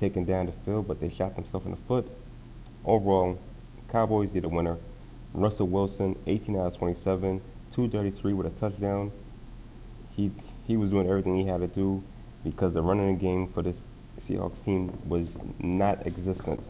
take 0.00 0.14
them 0.14 0.24
down 0.24 0.46
the 0.46 0.52
field, 0.64 0.88
but 0.88 1.00
they 1.00 1.10
shot 1.10 1.36
themselves 1.36 1.66
in 1.66 1.70
the 1.70 1.80
foot. 1.86 2.10
Overall, 2.84 3.38
Cowboys 3.88 4.32
get 4.32 4.44
a 4.44 4.48
winner. 4.48 4.78
Russell 5.32 5.68
Wilson, 5.68 6.18
18 6.26 6.56
out 6.56 6.66
of 6.66 6.76
27, 6.76 7.40
233 7.70 8.32
with 8.32 8.48
a 8.48 8.50
touchdown. 8.58 9.12
He 10.20 10.30
he 10.66 10.76
was 10.76 10.90
doing 10.90 11.08
everything 11.08 11.34
he 11.36 11.46
had 11.46 11.62
to 11.62 11.66
do 11.66 12.04
because 12.44 12.74
the 12.74 12.82
running 12.82 13.16
game 13.16 13.50
for 13.54 13.62
this 13.62 13.82
Seahawks 14.18 14.62
team 14.62 14.98
was 15.08 15.42
not 15.60 16.06
existent. 16.06 16.60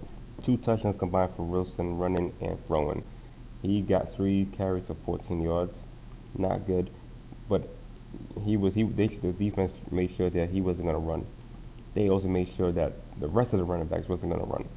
Two 0.44 0.56
touchdowns 0.56 0.96
combined 0.96 1.34
for 1.34 1.42
Wilson 1.42 1.98
running 1.98 2.32
and 2.40 2.64
throwing. 2.64 3.02
He 3.60 3.82
got 3.82 4.12
three 4.12 4.46
carries 4.56 4.86
for 4.86 4.94
14 4.94 5.40
yards. 5.40 5.82
Not 6.38 6.64
good, 6.64 6.90
but 7.48 7.76
he 8.44 8.56
was 8.56 8.72
he 8.74 8.84
they 8.84 9.08
the 9.08 9.32
defense 9.32 9.74
made 9.90 10.12
sure 10.14 10.30
that 10.30 10.50
he 10.50 10.60
wasn't 10.60 10.86
going 10.86 11.00
to 11.00 11.06
run. 11.12 11.26
They 11.94 12.08
also 12.08 12.28
made 12.28 12.50
sure 12.56 12.70
that 12.70 12.92
the 13.20 13.28
rest 13.28 13.52
of 13.52 13.58
the 13.58 13.64
running 13.64 13.88
backs 13.88 14.08
wasn't 14.08 14.30
going 14.32 14.44
to 14.44 14.50
run. 14.50 14.68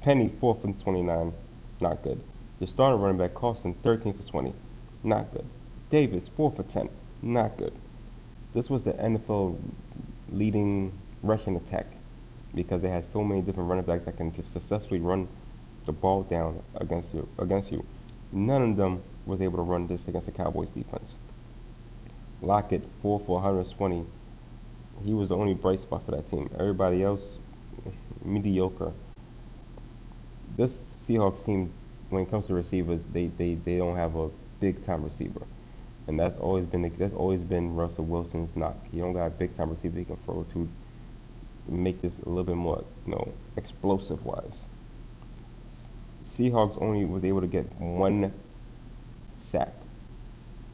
Penny 0.00 0.28
four 0.40 0.56
for 0.56 0.72
29, 0.72 1.32
not 1.80 2.02
good. 2.02 2.20
Your 2.58 2.66
starting 2.66 3.00
running 3.00 3.18
back 3.18 3.34
Carson 3.34 3.74
13 3.74 4.12
for 4.14 4.24
20, 4.24 4.54
not 5.04 5.32
good. 5.32 5.48
Davis 5.90 6.26
four 6.26 6.50
for 6.50 6.64
10, 6.64 6.88
not 7.22 7.56
good. 7.56 7.78
This 8.58 8.68
was 8.68 8.82
the 8.82 8.92
NFL 8.94 9.56
leading 10.32 10.90
rushing 11.22 11.54
attack 11.54 11.86
because 12.56 12.82
they 12.82 12.88
had 12.88 13.04
so 13.04 13.22
many 13.22 13.40
different 13.40 13.70
running 13.70 13.84
backs 13.84 14.02
that 14.02 14.16
can 14.16 14.32
just 14.32 14.52
successfully 14.52 14.98
run 14.98 15.28
the 15.86 15.92
ball 15.92 16.24
down 16.24 16.60
against 16.74 17.14
you. 17.14 17.28
Against 17.38 17.70
you, 17.70 17.86
none 18.32 18.70
of 18.70 18.76
them 18.76 19.00
was 19.26 19.40
able 19.40 19.58
to 19.58 19.62
run 19.62 19.86
this 19.86 20.08
against 20.08 20.26
the 20.26 20.32
Cowboys 20.32 20.70
defense. 20.70 21.14
Lockett 22.42 22.82
four 23.00 23.20
for 23.20 23.36
120. 23.36 24.04
He 25.04 25.14
was 25.14 25.28
the 25.28 25.36
only 25.36 25.54
bright 25.54 25.78
spot 25.78 26.04
for 26.04 26.10
that 26.10 26.28
team. 26.28 26.50
Everybody 26.58 27.04
else 27.04 27.38
mediocre. 28.24 28.92
This 30.56 30.82
Seahawks 31.06 31.46
team, 31.46 31.72
when 32.10 32.24
it 32.24 32.28
comes 32.28 32.46
to 32.46 32.54
receivers, 32.54 33.04
they, 33.12 33.28
they, 33.38 33.54
they 33.54 33.76
don't 33.76 33.94
have 33.94 34.16
a 34.16 34.30
big 34.58 34.84
time 34.84 35.04
receiver 35.04 35.46
and 36.08 36.18
that's 36.18 36.36
always 36.36 36.64
been 36.64 36.82
the, 36.82 36.88
that's 36.88 37.12
always 37.12 37.42
been 37.42 37.76
Russell 37.76 38.06
Wilson's 38.06 38.56
knock. 38.56 38.76
He 38.90 38.98
don't 38.98 39.12
got 39.12 39.26
a 39.26 39.30
big 39.30 39.54
time 39.56 39.70
receiver 39.70 39.98
he 39.98 40.06
can 40.06 40.16
throw 40.24 40.44
to 40.54 40.68
make 41.68 42.00
this 42.00 42.18
a 42.24 42.28
little 42.28 42.44
bit 42.44 42.56
more, 42.56 42.82
you 43.06 43.12
know, 43.12 43.32
explosive 43.58 44.24
wise. 44.24 44.64
Seahawks 46.24 46.80
only 46.80 47.04
was 47.04 47.24
able 47.24 47.42
to 47.42 47.46
get 47.46 47.70
one 47.78 48.32
sack 49.36 49.74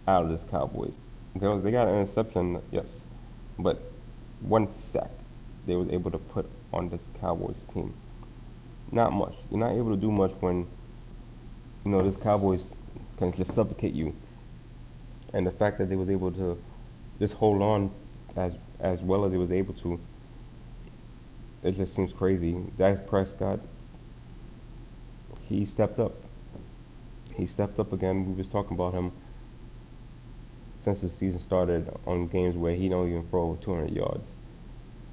out 0.06 0.22
of 0.22 0.30
this 0.30 0.44
Cowboys. 0.50 0.94
They, 1.34 1.58
they 1.58 1.72
got 1.72 1.88
an 1.88 1.96
interception, 1.96 2.62
yes, 2.70 3.02
but 3.58 3.82
one 4.40 4.70
sack 4.70 5.10
they 5.66 5.74
was 5.74 5.88
able 5.88 6.12
to 6.12 6.18
put 6.18 6.48
on 6.72 6.88
this 6.90 7.08
Cowboys 7.20 7.64
team. 7.74 7.92
Not 8.92 9.12
much. 9.12 9.34
You're 9.50 9.58
not 9.58 9.72
able 9.72 9.90
to 9.90 10.00
do 10.00 10.12
much 10.12 10.30
when 10.38 10.66
you 11.84 11.90
know 11.90 12.08
this 12.08 12.16
Cowboys 12.22 12.72
can 13.16 13.32
just 13.32 13.52
suffocate 13.52 13.94
you 13.94 14.14
and 15.34 15.46
the 15.46 15.50
fact 15.50 15.78
that 15.78 15.90
they 15.90 15.96
was 15.96 16.08
able 16.08 16.32
to 16.32 16.56
just 17.18 17.34
hold 17.34 17.60
on 17.60 17.90
as 18.36 18.54
as 18.80 19.02
well 19.02 19.24
as 19.24 19.32
they 19.32 19.36
was 19.36 19.52
able 19.52 19.74
to, 19.74 20.00
it 21.62 21.72
just 21.72 21.94
seems 21.94 22.12
crazy. 22.12 22.56
Dak 22.78 23.06
Prescott, 23.06 23.60
he 25.48 25.64
stepped 25.64 25.98
up. 25.98 26.14
He 27.34 27.46
stepped 27.46 27.78
up 27.78 27.92
again. 27.92 28.26
We 28.26 28.34
was 28.34 28.48
talking 28.48 28.76
about 28.76 28.94
him 28.94 29.12
since 30.78 31.00
the 31.00 31.08
season 31.08 31.40
started 31.40 31.92
on 32.06 32.28
games 32.28 32.56
where 32.56 32.74
he 32.74 32.88
don't 32.88 33.08
even 33.08 33.26
throw 33.28 33.42
over 33.50 33.60
200 33.60 33.90
yards. 33.90 34.36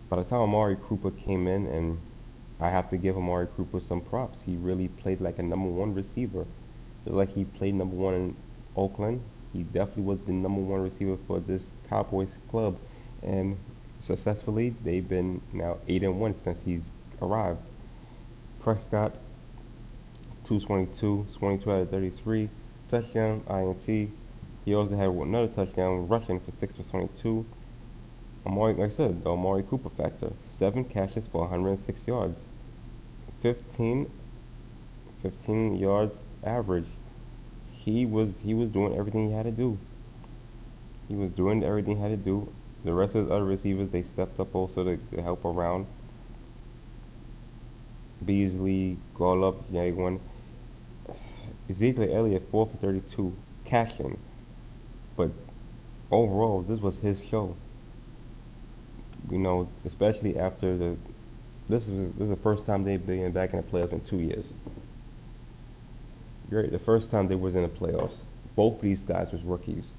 By 0.09 0.17
the 0.17 0.23
time 0.23 0.41
Amari 0.41 0.77
Cooper 0.81 1.11
came 1.11 1.47
in, 1.47 1.65
and 1.67 1.99
I 2.59 2.69
have 2.69 2.89
to 2.89 2.97
give 2.97 3.17
Amari 3.17 3.47
Cooper 3.55 3.79
some 3.79 4.01
props. 4.01 4.41
He 4.41 4.55
really 4.57 4.89
played 4.89 5.21
like 5.21 5.39
a 5.39 5.43
number 5.43 5.69
one 5.69 5.95
receiver, 5.95 6.45
just 7.05 7.15
like 7.15 7.33
he 7.33 7.45
played 7.45 7.73
number 7.73 7.95
one 7.95 8.13
in 8.13 8.35
Oakland. 8.75 9.21
He 9.53 9.63
definitely 9.63 10.03
was 10.03 10.19
the 10.21 10.31
number 10.31 10.61
one 10.61 10.81
receiver 10.81 11.17
for 11.27 11.39
this 11.39 11.73
Cowboys 11.89 12.37
club, 12.49 12.77
and 13.21 13.57
successfully 13.99 14.75
they've 14.83 15.07
been 15.07 15.41
now 15.51 15.77
eight 15.87 16.03
and 16.03 16.19
one 16.19 16.33
since 16.33 16.61
he's 16.61 16.89
arrived. 17.21 17.59
Prescott, 18.61 19.13
222, 20.45 21.27
22 21.33 21.71
out 21.71 21.81
of 21.81 21.89
33, 21.89 22.49
touchdown, 22.89 23.43
INT. 23.49 24.11
He 24.65 24.75
also 24.75 24.95
had 24.95 25.09
another 25.09 25.47
touchdown 25.47 26.07
rushing 26.07 26.39
for 26.39 26.51
six 26.51 26.75
for 26.75 26.83
22. 26.83 27.45
Amari, 28.45 28.73
like 28.73 28.91
I 28.91 28.93
said, 28.93 29.23
the 29.23 29.31
Amari 29.31 29.63
Cooper 29.63 29.89
factor, 29.89 30.31
seven 30.45 30.83
catches 30.83 31.27
for 31.27 31.41
106 31.41 32.07
yards, 32.07 32.41
15, 33.41 34.09
15 35.21 35.75
yards 35.75 36.17
average 36.43 36.87
he 37.83 38.05
was 38.05 38.35
he 38.43 38.53
was 38.53 38.69
doing 38.69 38.95
everything 38.95 39.29
he 39.29 39.35
had 39.35 39.45
to 39.45 39.51
do. 39.51 39.77
He 41.07 41.15
was 41.15 41.31
doing 41.31 41.63
everything 41.63 41.97
he 41.97 42.01
had 42.01 42.11
to 42.11 42.17
do. 42.17 42.47
The 42.85 42.93
rest 42.93 43.15
of 43.15 43.27
the 43.27 43.33
other 43.33 43.45
receivers 43.45 43.89
they 43.89 44.03
stepped 44.03 44.39
up 44.39 44.53
also 44.55 44.83
to, 44.83 44.97
to 45.15 45.21
help 45.21 45.45
around. 45.45 45.87
Beasley, 48.23 48.97
Gallup, 49.17 49.71
Jaguar. 49.71 50.19
Ezekiel 51.69 52.09
Elliott, 52.11 52.47
4 52.51 52.67
for 52.67 52.77
32, 52.77 53.33
cashing. 53.65 54.17
But 55.15 55.31
overall, 56.11 56.61
this 56.61 56.79
was 56.79 56.97
his 56.97 57.23
show. 57.23 57.55
You 59.29 59.39
know, 59.39 59.67
especially 59.85 60.37
after 60.37 60.77
the. 60.77 60.97
This 61.67 61.87
is 61.87 62.11
this 62.13 62.23
is 62.23 62.29
the 62.29 62.43
first 62.43 62.65
time 62.65 62.83
they've 62.83 63.05
been 63.05 63.31
back 63.31 63.53
in 63.53 63.57
the 63.57 63.63
playoffs 63.63 63.93
in 63.93 64.01
two 64.01 64.19
years 64.19 64.53
the 66.51 66.79
first 66.79 67.11
time 67.11 67.27
they 67.27 67.35
was 67.35 67.55
in 67.55 67.63
the 67.63 67.69
playoffs. 67.69 68.23
Both 68.55 68.75
of 68.75 68.81
these 68.81 69.01
guys 69.01 69.31
was 69.31 69.41
rookies, 69.43 69.93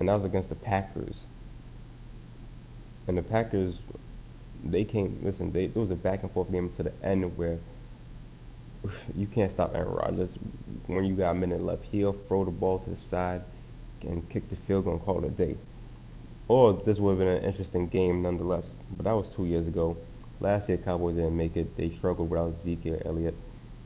and 0.00 0.08
that 0.08 0.14
was 0.14 0.24
against 0.24 0.48
the 0.48 0.56
Packers. 0.56 1.24
And 3.06 3.16
the 3.16 3.22
Packers, 3.22 3.78
they 4.64 4.84
came. 4.84 5.20
Listen, 5.22 5.52
they, 5.52 5.68
there 5.68 5.80
was 5.80 5.92
a 5.92 5.96
back 5.96 6.22
and 6.22 6.32
forth 6.32 6.50
game 6.50 6.70
to 6.76 6.82
the 6.82 6.92
end 7.02 7.36
where 7.36 7.58
you 9.14 9.26
can't 9.26 9.52
stop 9.52 9.74
Aaron 9.74 9.92
Rodgers 9.92 10.36
when 10.88 11.04
you 11.04 11.14
got 11.14 11.30
a 11.30 11.34
minute 11.34 11.62
left. 11.62 11.84
He'll 11.84 12.12
throw 12.12 12.44
the 12.44 12.50
ball 12.50 12.80
to 12.80 12.90
the 12.90 12.96
side 12.96 13.42
and 14.02 14.28
kick 14.28 14.50
the 14.50 14.56
field 14.56 14.84
goal 14.84 14.94
and 14.94 15.02
call 15.04 15.24
it 15.24 15.28
a 15.28 15.30
day. 15.30 15.56
Or 16.48 16.72
this 16.72 16.98
would 16.98 17.10
have 17.12 17.18
been 17.18 17.28
an 17.28 17.44
interesting 17.44 17.86
game 17.86 18.22
nonetheless. 18.22 18.74
But 18.96 19.04
that 19.04 19.12
was 19.12 19.28
two 19.28 19.46
years 19.46 19.68
ago. 19.68 19.96
Last 20.40 20.68
year, 20.68 20.78
Cowboys 20.78 21.14
didn't 21.14 21.36
make 21.36 21.56
it. 21.56 21.76
They 21.76 21.90
struggled 21.90 22.28
without 22.28 22.56
Zeke 22.56 23.00
Elliott. 23.04 23.36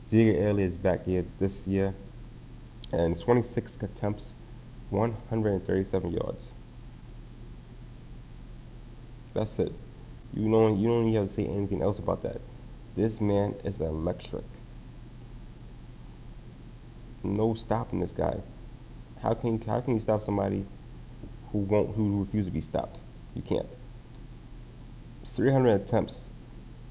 Zeke 0.09 0.37
Elliott 0.37 0.71
is 0.71 0.77
back 0.77 1.03
here 1.03 1.25
this 1.37 1.67
year, 1.67 1.93
and 2.93 3.19
26 3.19 3.75
attempts, 3.83 4.31
137 4.89 6.11
yards. 6.11 6.51
That's 9.33 9.59
it. 9.59 9.73
You 10.33 10.49
don't 10.49 10.79
you 10.79 10.87
don't 10.87 11.13
have 11.13 11.27
to 11.27 11.33
say 11.33 11.45
anything 11.45 11.81
else 11.81 11.99
about 11.99 12.23
that. 12.23 12.39
This 12.95 13.19
man 13.19 13.55
is 13.65 13.81
electric. 13.81 14.45
No 17.23 17.53
stopping 17.53 17.99
this 17.99 18.13
guy. 18.13 18.37
How 19.21 19.33
can 19.33 19.59
how 19.61 19.81
can 19.81 19.95
you 19.95 19.99
stop 19.99 20.21
somebody 20.21 20.65
who 21.51 21.57
won't 21.57 21.95
who 21.95 22.21
refuses 22.21 22.47
to 22.47 22.53
be 22.53 22.61
stopped? 22.61 22.97
You 23.35 23.41
can't. 23.41 23.67
300 25.25 25.81
attempts, 25.81 26.29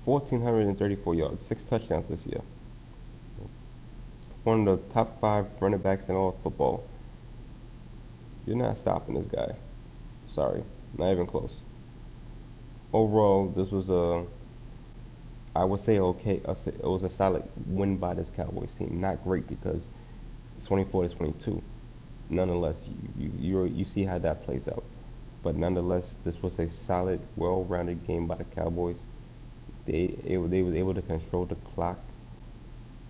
1,434 0.05 1.15
yards, 1.15 1.47
six 1.47 1.65
touchdowns 1.65 2.07
this 2.09 2.27
year 2.27 2.43
one 4.47 4.67
of 4.69 4.89
the 4.89 4.95
top 4.95 5.21
five 5.21 5.47
running 5.61 5.81
backs 5.81 6.09
in 6.09 6.17
all 6.17 6.31
of 6.31 6.43
football. 6.43 6.85
You're 8.47 8.57
not 8.57 8.79
stopping 8.79 9.15
this 9.15 9.27
guy. 9.29 9.57
Sorry, 10.29 10.65
not 10.99 11.13
even 11.13 11.27
close. 11.27 11.63
Overall, 12.93 13.49
this 13.51 13.71
was 13.73 13.91
a, 13.91 14.27
I 15.57 15.65
would 15.65 15.81
say 15.81 15.99
okay, 15.99 16.37
it 16.47 16.85
was 16.85 17.05
a 17.05 17.11
solid 17.11 17.45
win 17.67 17.97
by 17.99 18.15
this 18.15 18.31
Cowboys 18.31 18.75
team. 18.75 19.01
Not 19.01 19.25
great 19.25 19.49
because 19.49 19.89
It's 20.57 20.67
24 20.67 21.09
to 21.09 21.17
22. 21.17 21.63
Nonetheless, 22.31 22.89
you 23.19 23.33
you 23.39 23.65
you 23.67 23.85
see 23.85 24.05
how 24.05 24.19
that 24.21 24.45
plays 24.45 24.69
out. 24.69 24.85
But 25.43 25.57
nonetheless, 25.57 26.19
this 26.25 26.43
was 26.43 26.59
a 26.61 26.71
solid, 26.71 27.21
well-rounded 27.37 28.07
game 28.07 28.27
by 28.29 28.37
the 28.37 28.45
Cowboys. 28.45 29.05
They 29.87 30.09
they 30.25 30.39
were 30.39 30.75
able 30.77 30.95
to 30.95 31.03
control 31.03 31.47
the 31.47 31.57
clock, 31.57 31.99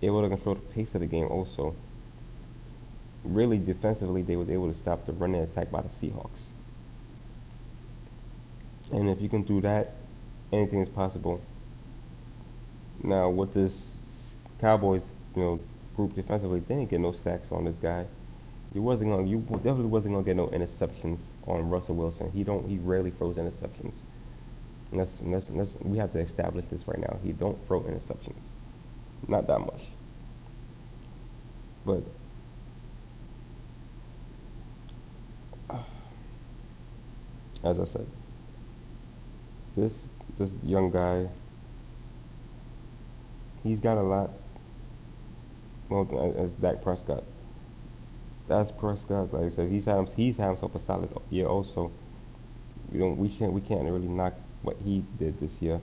able 0.01 0.21
to 0.21 0.29
control 0.29 0.55
the 0.55 0.61
pace 0.61 0.93
of 0.95 1.01
the 1.01 1.07
game 1.07 1.27
also. 1.27 1.75
Really 3.23 3.57
defensively, 3.57 4.21
they 4.21 4.35
was 4.35 4.49
able 4.49 4.71
to 4.71 4.77
stop 4.77 5.05
the 5.05 5.13
running 5.13 5.41
attack 5.41 5.71
by 5.71 5.81
the 5.81 5.89
Seahawks. 5.89 6.45
And 8.91 9.09
if 9.09 9.21
you 9.21 9.27
can 9.27 9.41
do 9.43 9.59
that, 9.61 9.95
anything 10.53 10.79
is 10.79 10.89
possible. 10.89 11.41
Now 13.03 13.29
with 13.29 13.53
this 13.53 13.95
Cowboys, 14.59 15.03
you 15.35 15.41
know, 15.41 15.59
group 15.95 16.15
defensively, 16.15 16.59
they 16.61 16.75
didn't 16.75 16.89
get 16.89 16.99
no 16.99 17.11
sacks 17.11 17.51
on 17.51 17.65
this 17.65 17.77
guy. 17.77 18.05
You 18.73 18.81
wasn't 18.81 19.11
gonna, 19.11 19.27
you 19.27 19.39
definitely 19.39 19.85
wasn't 19.85 20.13
gonna 20.13 20.25
get 20.25 20.35
no 20.35 20.47
interceptions 20.47 21.27
on 21.47 21.69
Russell 21.69 21.95
Wilson. 21.95 22.31
He 22.31 22.43
don't, 22.43 22.67
he 22.67 22.77
rarely 22.77 23.11
throws 23.11 23.35
interceptions. 23.37 24.01
And 24.91 25.01
that's, 25.01 25.19
that's, 25.23 25.47
that's, 25.47 25.77
we 25.81 25.97
have 25.97 26.13
to 26.13 26.19
establish 26.19 26.65
this 26.69 26.87
right 26.87 26.99
now. 26.99 27.17
He 27.23 27.33
don't 27.33 27.57
throw 27.67 27.81
interceptions, 27.81 28.51
not 29.27 29.47
that 29.47 29.59
much. 29.59 29.81
But 31.85 32.03
as 37.63 37.79
I 37.79 37.85
said, 37.85 38.07
this 39.75 40.07
this 40.37 40.53
young 40.63 40.91
guy, 40.91 41.27
he's 43.63 43.79
got 43.79 43.97
a 43.97 44.03
lot. 44.03 44.29
Well, 45.89 46.35
as 46.37 46.51
Dak 46.55 46.83
Prescott, 46.83 47.23
that's 48.47 48.71
Prescott. 48.71 49.33
Like 49.33 49.45
I 49.45 49.49
said, 49.49 49.69
he's 49.69 49.85
had 49.85 50.09
he's 50.13 50.37
had 50.37 50.47
himself 50.47 50.75
a 50.75 50.79
solid 50.79 51.09
year. 51.29 51.47
Also, 51.47 51.91
we 52.91 52.99
don't 52.99 53.17
we 53.17 53.29
can't 53.29 53.53
we 53.53 53.61
can't 53.61 53.83
really 53.83 54.07
knock 54.07 54.33
what 54.61 54.77
he 54.83 55.03
did 55.17 55.39
this 55.39 55.61
year. 55.61 55.79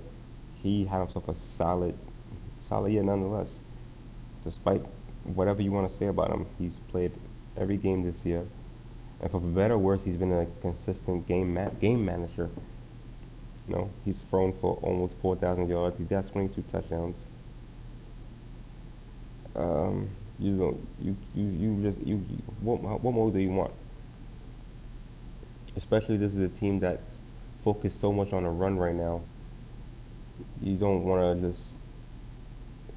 He 0.63 0.85
had 0.85 1.01
himself 1.01 1.29
a 1.29 1.35
solid 1.35 1.97
year 2.71 3.03
nonetheless. 3.03 3.61
Despite 4.45 4.83
whatever 5.25 5.63
you 5.63 5.73
want 5.73 5.91
to 5.91 5.97
say 5.97 6.07
about 6.07 6.31
him, 6.31 6.47
he's 6.59 6.77
played 6.89 7.13
every 7.57 7.77
game 7.77 8.05
this 8.05 8.25
year, 8.25 8.45
and 9.21 9.31
for 9.31 9.41
better 9.41 9.75
or 9.75 9.79
worse, 9.79 10.03
he's 10.05 10.17
been 10.17 10.33
a 10.33 10.47
consistent 10.61 11.27
game 11.27 11.55
ma- 11.55 11.71
game 11.81 12.05
manager. 12.05 12.51
You 13.69 13.75
know, 13.75 13.91
he's 14.05 14.21
thrown 14.23 14.53
for 14.61 14.77
almost 14.83 15.17
4,000 15.23 15.69
yards. 15.69 15.97
He's 15.97 16.09
got 16.09 16.27
22 16.27 16.63
touchdowns. 16.71 17.25
Um, 19.57 20.11
you 20.39 20.59
don't, 20.59 20.89
you, 21.01 21.17
you, 21.35 21.45
you 21.47 21.83
just, 21.83 22.05
you, 22.07 22.17
you 22.17 22.43
what, 22.61 22.83
what 22.83 23.15
more 23.15 23.31
do 23.31 23.39
you 23.39 23.51
want? 23.51 23.73
Especially 25.77 26.17
this 26.17 26.35
is 26.35 26.43
a 26.43 26.49
team 26.49 26.81
that's 26.81 27.17
focused 27.63 28.01
so 28.01 28.13
much 28.13 28.33
on 28.33 28.45
a 28.45 28.51
run 28.51 28.77
right 28.77 28.95
now. 28.95 29.23
You 30.61 30.77
don't 30.77 31.05
want 31.05 31.41
to 31.41 31.49
just, 31.49 31.73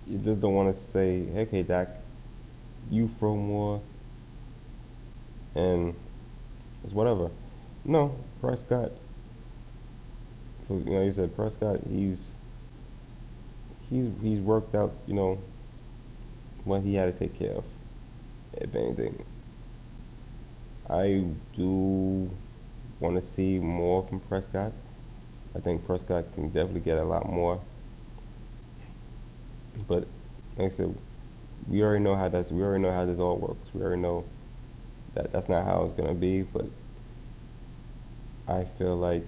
you 0.09 0.17
just 0.19 0.39
don't 0.39 0.53
want 0.53 0.73
to 0.73 0.79
say, 0.79 1.25
hey, 1.25 1.41
okay, 1.41 1.63
Dak, 1.63 1.89
you 2.89 3.09
throw 3.19 3.35
more, 3.35 3.81
and 5.55 5.93
it's 6.83 6.93
whatever. 6.93 7.29
No, 7.83 8.15
Prescott. 8.41 8.91
You 10.69 10.83
know, 10.85 11.03
you 11.03 11.11
said 11.11 11.35
Prescott. 11.35 11.79
He's 11.89 12.31
he's 13.89 14.09
he's 14.21 14.39
worked 14.39 14.75
out. 14.75 14.93
You 15.07 15.13
know 15.13 15.39
what 16.63 16.81
he 16.81 16.95
had 16.95 17.05
to 17.05 17.17
take 17.27 17.37
care 17.37 17.55
of. 17.55 17.63
If 18.53 18.75
anything, 18.75 19.23
I 20.89 21.23
do 21.55 22.29
want 22.99 23.15
to 23.15 23.21
see 23.21 23.59
more 23.59 24.05
from 24.07 24.19
Prescott. 24.21 24.71
I 25.55 25.59
think 25.59 25.85
Prescott 25.85 26.25
can 26.33 26.49
definitely 26.49 26.81
get 26.81 26.97
a 26.97 27.03
lot 27.03 27.31
more. 27.31 27.59
But 29.87 30.07
like 30.57 30.71
I 30.71 30.75
said, 30.75 30.95
we 31.67 31.83
already 31.83 32.03
know 32.03 32.15
how 32.15 32.29
that's 32.29 32.49
we 32.51 32.61
already 32.61 32.83
know 32.83 32.91
how 32.91 33.05
this 33.05 33.19
all 33.19 33.37
works. 33.37 33.73
We 33.73 33.81
already 33.81 34.01
know 34.01 34.23
that 35.13 35.31
that's 35.31 35.49
not 35.49 35.65
how 35.65 35.83
it's 35.83 35.93
gonna 35.93 36.13
be. 36.13 36.41
But 36.41 36.65
I 38.47 38.65
feel 38.77 38.95
like 38.95 39.25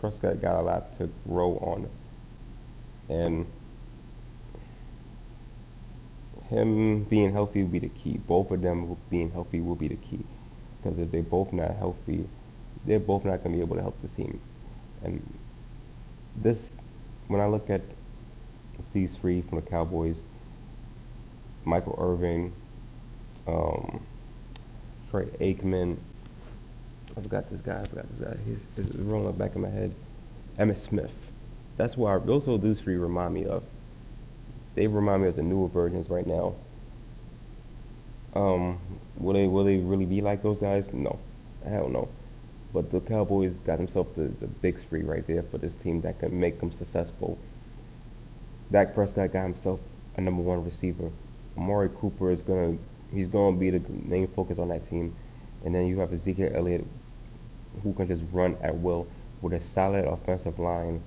Prescott 0.00 0.40
got 0.40 0.56
a 0.56 0.62
lot 0.62 0.98
to 0.98 1.08
grow 1.26 1.52
on, 1.58 1.88
and 3.08 3.46
him 6.48 7.04
being 7.04 7.32
healthy 7.32 7.62
will 7.62 7.70
be 7.70 7.78
the 7.78 7.88
key. 7.88 8.20
Both 8.26 8.50
of 8.50 8.60
them 8.60 8.96
being 9.08 9.30
healthy 9.30 9.60
will 9.60 9.74
be 9.74 9.88
the 9.88 9.96
key. 9.96 10.24
Because 10.82 10.98
if 10.98 11.10
they're 11.10 11.22
both 11.22 11.52
not 11.52 11.76
healthy, 11.76 12.28
they're 12.84 13.00
both 13.00 13.24
not 13.24 13.42
going 13.42 13.52
to 13.52 13.56
be 13.56 13.60
able 13.60 13.76
to 13.76 13.82
help 13.82 14.00
this 14.02 14.12
team. 14.12 14.40
And 15.02 15.22
this, 16.36 16.76
when 17.28 17.40
I 17.40 17.46
look 17.46 17.70
at 17.70 17.80
these 18.92 19.12
three 19.12 19.42
from 19.42 19.60
the 19.60 19.70
Cowboys, 19.70 20.24
Michael 21.64 21.96
Irvin, 21.98 22.52
um, 23.46 24.00
Troy 25.10 25.24
Aikman, 25.40 25.96
I 27.16 27.20
forgot 27.20 27.50
this 27.50 27.60
guy, 27.60 27.80
I 27.80 27.86
forgot 27.86 28.06
this 28.10 28.26
guy. 28.26 28.36
He's, 28.44 28.86
he's 28.86 28.96
rolling 28.96 29.32
back 29.36 29.54
in 29.54 29.62
my 29.62 29.68
head. 29.68 29.94
Emmitt 30.58 30.78
Smith. 30.78 31.12
That's 31.76 31.96
why 31.96 32.18
those 32.18 32.48
are 32.48 32.58
those 32.58 32.80
three 32.80 32.96
remind 32.96 33.34
me 33.34 33.44
of 33.44 33.62
they 34.74 34.86
remind 34.86 35.22
me 35.22 35.28
of 35.28 35.36
the 35.36 35.42
newer 35.42 35.68
versions 35.68 36.08
right 36.08 36.26
now. 36.26 36.54
Um, 38.34 38.78
will 39.18 39.34
they 39.34 39.46
will 39.46 39.64
they 39.64 39.76
really 39.78 40.06
be 40.06 40.20
like 40.22 40.42
those 40.42 40.58
guys? 40.58 40.92
No, 40.92 41.18
hell 41.64 41.88
no. 41.88 42.08
But 42.72 42.90
the 42.90 43.00
Cowboys 43.00 43.56
got 43.58 43.76
themselves 43.76 44.16
the, 44.16 44.28
the 44.40 44.46
big 44.46 44.78
three 44.78 45.02
right 45.02 45.26
there 45.26 45.42
for 45.42 45.58
this 45.58 45.74
team 45.74 46.00
that 46.02 46.18
can 46.18 46.38
make 46.38 46.60
them 46.60 46.72
successful. 46.72 47.38
Dak 48.72 48.94
Prescott 48.94 49.32
got 49.32 49.44
himself 49.44 49.80
a 50.16 50.20
number 50.20 50.42
one 50.42 50.64
receiver. 50.64 51.10
Amari 51.56 51.90
Cooper 51.90 52.32
is 52.32 52.40
gonna 52.40 52.76
he's 53.12 53.28
gonna 53.28 53.56
be 53.56 53.70
the 53.70 53.82
main 53.88 54.26
focus 54.26 54.58
on 54.58 54.68
that 54.68 54.88
team. 54.90 55.14
And 55.64 55.72
then 55.72 55.86
you 55.86 56.00
have 56.00 56.12
Ezekiel 56.12 56.50
Elliott 56.52 56.84
who 57.84 57.92
can 57.92 58.08
just 58.08 58.24
run 58.32 58.56
at 58.60 58.76
will 58.76 59.06
with 59.40 59.52
a 59.52 59.60
solid 59.60 60.04
offensive 60.06 60.58
line 60.58 61.00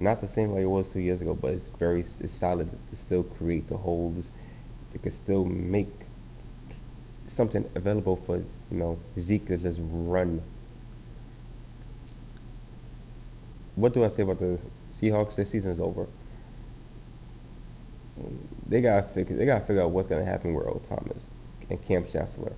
not 0.00 0.20
the 0.20 0.28
same 0.28 0.52
way 0.52 0.62
it 0.62 0.66
was 0.66 0.90
two 0.90 1.00
years 1.00 1.20
ago, 1.20 1.34
but 1.34 1.54
it's 1.54 1.68
very 1.68 2.00
it's 2.00 2.34
solid 2.34 2.68
to 2.90 2.96
still 2.96 3.22
create 3.22 3.68
the 3.68 3.76
holes. 3.76 4.28
It 4.92 5.02
can 5.02 5.12
still 5.12 5.44
make 5.44 5.88
something 7.26 7.68
available 7.74 8.16
for 8.16 8.36
you 8.36 8.44
know 8.70 8.98
Zeke 9.18 9.46
to 9.48 9.56
just 9.56 9.78
run. 9.82 10.42
What 13.76 13.92
do 13.92 14.04
I 14.04 14.08
say 14.08 14.22
about 14.22 14.38
the 14.40 14.58
Seahawks? 14.90 15.36
Their 15.36 15.46
season 15.46 15.70
is 15.70 15.80
over. 15.80 16.06
They 18.68 18.80
gotta 18.80 19.02
figure 19.08 19.36
they 19.36 19.44
gotta 19.44 19.64
figure 19.64 19.82
out 19.82 19.90
what's 19.90 20.08
gonna 20.08 20.24
happen 20.24 20.54
with 20.54 20.66
Earl 20.66 20.80
Thomas 20.80 21.30
and 21.68 21.80
Kam 21.82 22.06
Chancellor. 22.06 22.52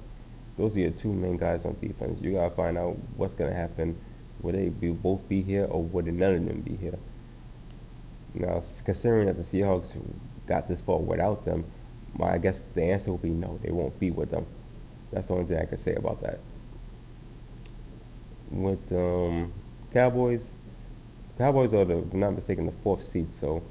Those 0.57 0.77
are 0.77 0.81
your 0.81 0.91
two 0.91 1.13
main 1.13 1.37
guys 1.37 1.65
on 1.65 1.77
defense. 1.81 2.21
You 2.21 2.33
gotta 2.33 2.55
find 2.55 2.77
out 2.79 2.97
what's 3.17 3.35
gonna 3.35 3.55
happen. 3.55 3.99
Will 4.43 4.53
they 4.53 4.69
be 4.69 4.91
both 4.91 5.27
be 5.29 5.43
here 5.43 5.65
or 5.65 5.83
would 5.83 6.07
none 6.07 6.35
of 6.35 6.47
them 6.47 6.61
be 6.61 6.77
here? 6.77 6.99
Now, 8.35 8.63
considering 8.85 9.27
that 9.27 9.37
the 9.37 9.43
Seahawks 9.43 9.93
got 10.47 10.69
this 10.69 10.81
far 10.83 10.99
without 10.99 11.45
them, 11.45 11.65
my 12.19 12.35
I 12.35 12.39
guess 12.39 12.63
the 12.75 12.83
answer 12.83 13.11
will 13.11 13.19
be 13.19 13.31
no, 13.31 13.59
they 13.63 13.71
won't 13.71 13.99
be 13.99 14.11
with 14.11 14.31
them. 14.31 14.47
That's 15.11 15.29
the 15.29 15.35
only 15.35 15.47
thing 15.47 15.59
I 15.59 15.65
can 15.65 15.79
say 15.79 15.95
about 15.95 16.21
that. 16.21 16.41
With 18.51 18.93
um, 18.93 19.53
Cowboys, 19.93 20.51
Cowboys 21.39 21.73
are 21.73 21.85
the, 21.85 21.99
if 21.99 22.13
I'm 22.13 22.21
not 22.21 22.35
mistaken, 22.35 22.67
the 22.67 22.73
fourth 22.73 23.05
seed. 23.05 23.33
So 23.33 23.63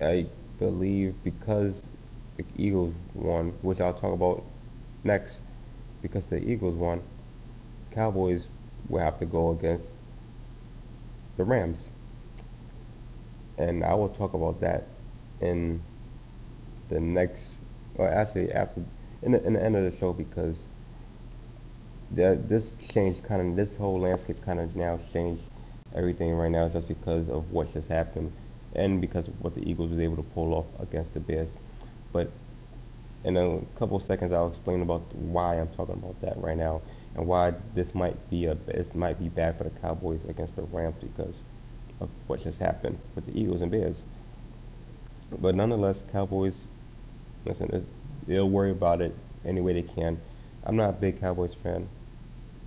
I 0.00 0.26
believe 0.58 1.14
because 1.24 1.88
the 2.36 2.44
Eagles 2.56 2.94
won, 3.14 3.50
which 3.62 3.80
I'll 3.80 3.94
talk 3.94 4.12
about 4.12 4.44
next, 5.04 5.38
because 6.02 6.26
the 6.26 6.38
Eagles 6.38 6.74
won, 6.74 7.02
Cowboys 7.90 8.46
will 8.88 9.00
have 9.00 9.18
to 9.18 9.26
go 9.26 9.50
against 9.50 9.94
the 11.36 11.44
Rams. 11.44 11.88
And 13.58 13.82
I 13.84 13.94
will 13.94 14.10
talk 14.10 14.34
about 14.34 14.60
that 14.60 14.86
in 15.40 15.82
the 16.90 17.00
next, 17.00 17.56
or 17.96 18.08
actually 18.08 18.52
after, 18.52 18.84
in 19.22 19.32
the, 19.32 19.42
in 19.44 19.54
the 19.54 19.62
end 19.62 19.76
of 19.76 19.90
the 19.90 19.98
show 19.98 20.12
because 20.12 20.66
that 22.12 22.48
this 22.48 22.76
change 22.88 23.22
kind 23.22 23.40
of 23.40 23.56
this 23.56 23.76
whole 23.76 23.98
landscape 23.98 24.44
kind 24.44 24.60
of 24.60 24.76
now 24.76 25.00
changed 25.12 25.42
everything 25.94 26.34
right 26.34 26.50
now 26.50 26.68
just 26.68 26.86
because 26.86 27.28
of 27.28 27.50
what 27.50 27.72
just 27.72 27.88
happened 27.88 28.30
and 28.76 29.00
because 29.00 29.28
of 29.28 29.40
what 29.42 29.54
the 29.54 29.68
Eagles 29.68 29.90
was 29.90 29.98
able 29.98 30.16
to 30.16 30.22
pull 30.22 30.54
off 30.54 30.66
against 30.80 31.14
the 31.14 31.20
Bears. 31.20 31.58
But 32.12 32.30
in 33.24 33.36
a 33.36 33.60
couple 33.78 33.98
seconds, 33.98 34.32
I'll 34.32 34.48
explain 34.48 34.82
about 34.82 35.02
why 35.14 35.58
I'm 35.58 35.68
talking 35.68 35.94
about 35.94 36.20
that 36.20 36.36
right 36.40 36.56
now 36.56 36.82
and 37.16 37.26
why 37.26 37.54
this 37.74 37.94
might 37.94 38.30
be 38.30 38.46
a 38.46 38.54
this 38.54 38.94
might 38.94 39.18
be 39.18 39.28
bad 39.28 39.56
for 39.56 39.64
the 39.64 39.70
Cowboys 39.70 40.20
against 40.28 40.54
the 40.56 40.62
Rams 40.62 40.96
because 41.00 41.42
of 42.00 42.08
what 42.26 42.42
just 42.42 42.60
happened 42.60 42.98
with 43.14 43.26
the 43.26 43.38
Eagles 43.38 43.62
and 43.62 43.70
Bears. 43.70 44.04
But 45.40 45.54
nonetheless, 45.54 46.04
Cowboys 46.12 46.54
listen, 47.46 47.86
they'll 48.26 48.48
worry 48.48 48.70
about 48.70 49.00
it 49.00 49.14
any 49.44 49.60
way 49.60 49.72
they 49.72 49.82
can. 49.82 50.20
I'm 50.64 50.76
not 50.76 50.90
a 50.90 50.92
big 50.92 51.20
Cowboys 51.20 51.54
fan, 51.54 51.88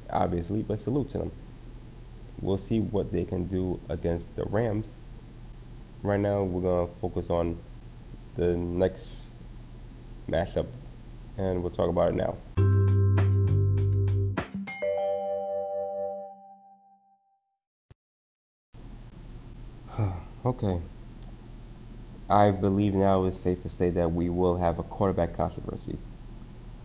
obviously, 0.10 0.64
but 0.64 0.80
salute 0.80 1.12
to 1.12 1.20
them. 1.20 1.32
We'll 2.42 2.58
see 2.58 2.80
what 2.80 3.12
they 3.12 3.26
can 3.26 3.46
do 3.46 3.80
against 3.90 4.34
the 4.36 4.46
Rams. 4.46 4.96
Right 6.02 6.20
now, 6.20 6.44
we're 6.44 6.62
gonna 6.62 6.92
focus 7.02 7.30
on 7.30 7.60
the 8.36 8.56
next 8.56 9.26
mashup 10.30 10.68
and 11.38 11.62
we'll 11.62 11.72
talk 11.72 11.90
about 11.90 12.14
it 12.14 12.16
now. 12.16 12.38
okay. 20.46 20.80
I 22.30 22.52
believe 22.52 22.94
now 22.94 23.26
it's 23.26 23.38
safe 23.38 23.62
to 23.64 23.70
say 23.70 23.90
that 23.90 24.14
we 24.14 24.30
will 24.30 24.56
have 24.56 24.80
a 24.80 24.84
quarterback 24.84 25.36
controversy. 25.36 25.98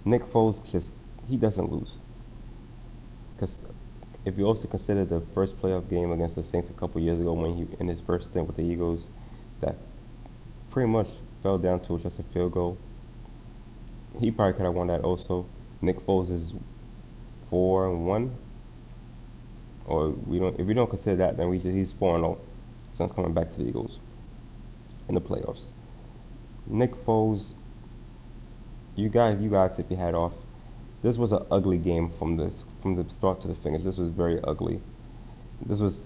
Nick 0.04 0.24
Foles 0.24 0.60
just 0.72 0.92
he 1.28 1.36
doesn't 1.36 1.70
lose. 1.70 2.00
Because 3.34 3.60
if 4.24 4.38
you 4.38 4.46
also 4.46 4.66
consider 4.66 5.04
the 5.04 5.20
first 5.34 5.60
playoff 5.60 5.88
game 5.88 6.12
against 6.12 6.36
the 6.36 6.44
Saints 6.44 6.70
a 6.70 6.72
couple 6.72 7.00
years 7.00 7.20
ago 7.20 7.32
when 7.32 7.54
he 7.54 7.66
in 7.78 7.88
his 7.88 8.00
first 8.00 8.30
stint 8.30 8.46
with 8.46 8.56
the 8.56 8.62
Eagles, 8.62 9.08
that 9.60 9.76
pretty 10.70 10.88
much 10.90 11.08
fell 11.42 11.58
down 11.58 11.80
to 11.80 11.98
just 11.98 12.18
a 12.18 12.22
field 12.22 12.52
goal. 12.52 12.78
He 14.18 14.30
probably 14.30 14.54
could 14.54 14.64
have 14.64 14.74
won 14.74 14.86
that 14.86 15.02
also. 15.02 15.46
Nick 15.82 16.00
Foles 16.06 16.30
is 16.30 16.54
four 17.50 17.88
and 17.88 18.06
one, 18.06 18.34
or 19.86 20.10
we 20.10 20.38
don't. 20.38 20.58
If 20.58 20.66
we 20.66 20.72
don't 20.72 20.88
consider 20.88 21.16
that, 21.16 21.36
then 21.36 21.50
we 21.50 21.58
just, 21.58 21.74
he's 21.74 21.92
four 21.92 22.14
and 22.14 22.22
zero 22.22 22.38
oh 22.40 22.44
since 22.94 23.12
coming 23.12 23.34
back 23.34 23.50
to 23.52 23.58
the 23.58 23.68
Eagles 23.68 23.98
in 25.08 25.14
the 25.14 25.20
playoffs. 25.20 25.66
Nick 26.66 26.94
Foles, 26.94 27.54
you 28.96 29.08
got 29.10 29.38
you 29.40 29.50
got 29.50 29.70
to 29.70 29.76
tip 29.76 29.90
your 29.90 30.00
hat 30.00 30.14
off. 30.14 30.32
This 31.04 31.18
was 31.18 31.32
an 31.32 31.44
ugly 31.50 31.76
game 31.76 32.08
from 32.08 32.38
this 32.38 32.64
from 32.80 32.96
the 32.96 33.04
start 33.10 33.42
to 33.42 33.48
the 33.48 33.54
finish. 33.54 33.82
This 33.82 33.98
was 33.98 34.08
very 34.08 34.40
ugly. 34.42 34.80
This 35.66 35.78
was 35.78 36.02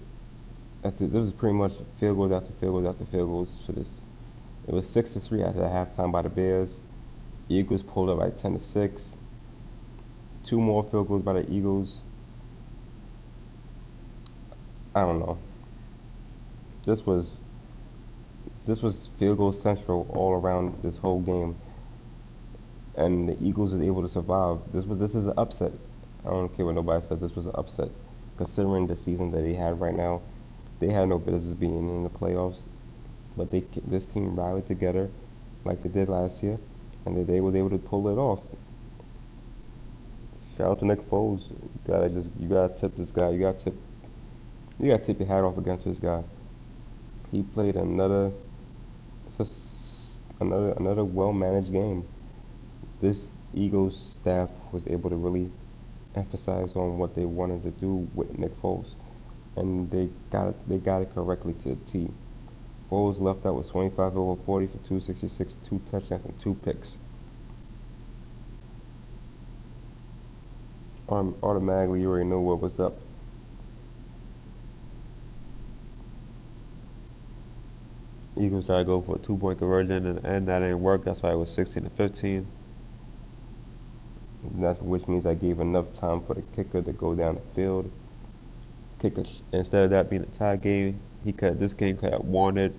the, 0.81 0.91
this 0.91 1.13
was 1.13 1.31
pretty 1.31 1.55
much 1.55 1.71
field 2.01 2.17
goals 2.17 2.33
after 2.33 2.51
field 2.59 2.73
goals 2.73 2.85
after 2.85 3.05
field 3.05 3.29
goals 3.29 3.57
for 3.65 3.71
this. 3.71 4.01
It 4.67 4.73
was 4.73 4.89
six 4.89 5.13
to 5.13 5.21
three 5.21 5.41
after 5.41 5.61
the 5.61 5.67
halftime 5.67 6.11
by 6.11 6.23
the 6.23 6.29
Bears. 6.29 6.79
Eagles 7.47 7.81
pulled 7.81 8.09
up 8.09 8.19
by 8.19 8.29
ten 8.31 8.51
to 8.55 8.59
six. 8.59 9.15
Two 10.43 10.59
more 10.59 10.83
field 10.83 11.07
goals 11.07 11.21
by 11.21 11.31
the 11.31 11.49
Eagles. 11.49 11.99
I 14.93 15.03
don't 15.03 15.19
know. 15.19 15.37
This 16.83 17.05
was 17.05 17.37
this 18.65 18.81
was 18.81 19.09
field 19.17 19.37
goal 19.37 19.53
central 19.53 20.07
all 20.09 20.33
around 20.33 20.77
this 20.83 20.97
whole 20.97 21.21
game, 21.21 21.55
and 22.99 23.29
the 23.29 23.37
Eagles 23.41 23.71
was 23.71 23.81
able 23.81 24.01
to 24.01 24.09
survive. 24.09 24.59
This 24.73 24.85
was 24.85 24.99
this 24.99 25.15
is 25.15 25.25
an 25.25 25.33
upset. 25.37 25.71
I 26.25 26.29
don't 26.29 26.55
care 26.55 26.65
what 26.65 26.75
nobody 26.75 27.03
says. 27.05 27.19
This 27.19 27.35
was 27.35 27.45
an 27.45 27.53
upset, 27.55 27.89
considering 28.37 28.87
the 28.87 28.97
season 28.97 29.31
that 29.31 29.41
they 29.41 29.53
had 29.53 29.79
right 29.79 29.95
now. 29.95 30.21
They 30.79 30.89
had 30.89 31.07
no 31.07 31.17
business 31.17 31.55
being 31.55 31.77
in 31.77 32.03
the 32.03 32.09
playoffs, 32.09 32.59
but 33.37 33.49
they 33.51 33.63
this 33.87 34.05
team 34.05 34.35
rallied 34.35 34.67
together, 34.67 35.09
like 35.63 35.81
they 35.81 35.89
did 35.89 36.09
last 36.09 36.43
year, 36.43 36.59
and 37.05 37.17
they, 37.17 37.23
they 37.23 37.39
was 37.39 37.55
able 37.55 37.69
to 37.69 37.77
pull 37.77 38.09
it 38.09 38.17
off. 38.19 38.41
Shout 40.57 40.71
out 40.71 40.79
to 40.79 40.85
Nick 40.85 41.09
Foles. 41.09 41.49
You 41.49 41.69
gotta 41.87 42.09
just 42.09 42.31
you 42.37 42.49
gotta 42.49 42.77
tip 42.77 42.97
this 42.97 43.11
guy. 43.11 43.29
You 43.29 43.39
gotta 43.39 43.57
tip 43.57 43.75
you 44.77 44.91
gotta 44.91 45.03
tip 45.05 45.19
your 45.19 45.27
hat 45.27 45.43
off 45.45 45.57
against 45.57 45.85
this 45.85 45.99
guy. 45.99 46.21
He 47.31 47.43
played 47.43 47.77
another 47.77 48.31
another 50.41 50.73
another 50.73 51.05
well 51.05 51.31
managed 51.31 51.71
game. 51.71 52.05
This 53.01 53.29
Eagles 53.53 54.15
staff 54.19 54.49
was 54.71 54.85
able 54.87 55.09
to 55.09 55.15
really 55.15 55.49
emphasize 56.15 56.75
on 56.75 56.97
what 56.97 57.15
they 57.15 57.25
wanted 57.25 57.63
to 57.63 57.71
do 57.71 58.07
with 58.13 58.37
Nick 58.37 58.59
Foles, 58.61 58.95
and 59.55 59.89
they 59.89 60.09
got 60.31 60.49
it, 60.49 60.69
they 60.69 60.77
got 60.77 61.01
it 61.01 61.13
correctly 61.13 61.53
to 61.63 61.69
the 61.69 61.75
T. 61.91 62.09
Foles 62.91 63.21
left 63.21 63.45
out 63.45 63.55
with 63.55 63.69
25 63.69 64.17
over 64.17 64.41
40 64.43 64.67
for 64.67 64.77
266, 64.79 65.57
two 65.67 65.81
touchdowns 65.91 66.25
and 66.25 66.39
two 66.39 66.55
picks. 66.55 66.97
Um, 71.07 71.35
automatically, 71.41 72.01
you 72.01 72.09
already 72.09 72.25
know 72.25 72.39
what 72.39 72.61
was 72.61 72.79
up. 72.79 72.97
Eagles 78.37 78.65
tried 78.67 78.79
to 78.79 78.85
go 78.85 79.01
for 79.01 79.15
a 79.15 79.19
two 79.19 79.37
point 79.37 79.59
conversion 79.59 80.05
and, 80.05 80.25
and 80.25 80.47
that 80.47 80.59
didn't 80.59 80.81
work. 80.81 81.03
That's 81.03 81.21
why 81.21 81.31
it 81.31 81.35
was 81.35 81.51
16 81.51 81.83
to 81.83 81.89
15. 81.89 82.47
That's 84.43 84.79
which 84.81 85.07
means 85.07 85.25
I 85.25 85.33
gave 85.33 85.59
enough 85.59 85.91
time 85.93 86.21
for 86.21 86.33
the 86.33 86.41
kicker 86.55 86.81
to 86.81 86.91
go 86.93 87.13
down 87.13 87.35
the 87.35 87.55
field. 87.55 87.91
Kicker 88.99 89.23
instead 89.51 89.83
of 89.83 89.89
that 89.89 90.09
being 90.09 90.23
a 90.23 90.27
tie 90.27 90.55
game, 90.55 90.99
he 91.23 91.33
could 91.33 91.59
this 91.59 91.73
game 91.73 91.97
could 91.97 92.13
have 92.13 92.21
won 92.21 92.57
it. 92.57 92.73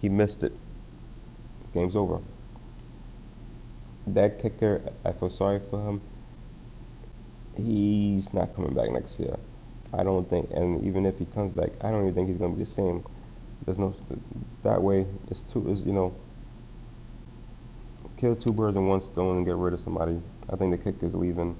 He 0.00 0.08
missed 0.08 0.42
it. 0.42 0.52
Game's 1.72 1.96
over. 1.96 2.20
That 4.08 4.40
kicker, 4.40 4.82
I 5.04 5.12
feel 5.12 5.30
sorry 5.30 5.60
for 5.70 5.80
him. 5.88 6.00
He's 7.56 8.32
not 8.34 8.54
coming 8.54 8.74
back 8.74 8.90
next 8.90 9.18
year. 9.18 9.36
I 9.92 10.02
don't 10.02 10.28
think, 10.28 10.50
and 10.50 10.84
even 10.84 11.06
if 11.06 11.18
he 11.18 11.24
comes 11.24 11.50
back, 11.50 11.70
I 11.80 11.90
don't 11.90 12.02
even 12.02 12.14
think 12.14 12.28
he's 12.28 12.38
gonna 12.38 12.54
be 12.54 12.64
the 12.64 12.70
same. 12.70 13.04
There's 13.64 13.78
no 13.78 13.94
that 14.62 14.82
way. 14.82 15.06
It's 15.30 15.40
two. 15.40 15.68
Is 15.70 15.82
you 15.82 15.92
know, 15.92 16.14
kill 18.18 18.36
two 18.36 18.52
birds 18.52 18.76
in 18.76 18.86
one 18.86 19.00
stone 19.00 19.38
and 19.38 19.46
get 19.46 19.56
rid 19.56 19.72
of 19.72 19.80
somebody. 19.80 20.20
I 20.50 20.56
think 20.56 20.72
the 20.72 20.78
kick 20.78 21.02
is 21.02 21.14
leaving. 21.14 21.56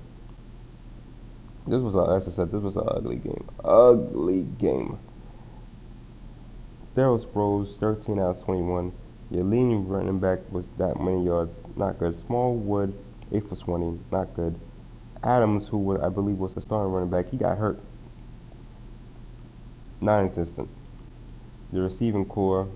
This 1.67 1.83
was, 1.83 1.95
a, 1.95 2.15
as 2.15 2.29
I 2.29 2.31
said, 2.31 2.53
this 2.53 2.63
was 2.63 2.77
an 2.77 2.85
ugly 2.87 3.17
game. 3.17 3.49
Ugly 3.65 4.43
game. 4.59 4.99
Darrell 6.95 7.19
Sproles, 7.19 7.79
13 7.79 8.19
out 8.19 8.37
of 8.37 8.45
21. 8.45 8.93
Your 9.31 9.45
leading 9.45 9.89
running 9.89 10.19
back 10.19 10.39
was 10.51 10.69
that 10.79 11.01
many 11.01 11.25
yards, 11.25 11.63
not 11.75 11.99
good. 11.99 12.17
Smallwood, 12.17 12.97
8 13.33 13.49
for 13.49 13.57
20, 13.57 13.99
not 14.13 14.33
good. 14.35 14.59
Adams, 15.23 15.67
who 15.67 16.01
I 16.01 16.09
believe 16.09 16.39
was 16.39 16.55
the 16.55 16.61
starting 16.61 16.93
running 16.93 17.11
back, 17.11 17.29
he 17.29 17.37
got 17.37 17.59
hurt. 17.59 17.79
Non-existent 20.01 20.69
the 21.73 21.81
receiving 21.81 22.25
core, 22.25 22.69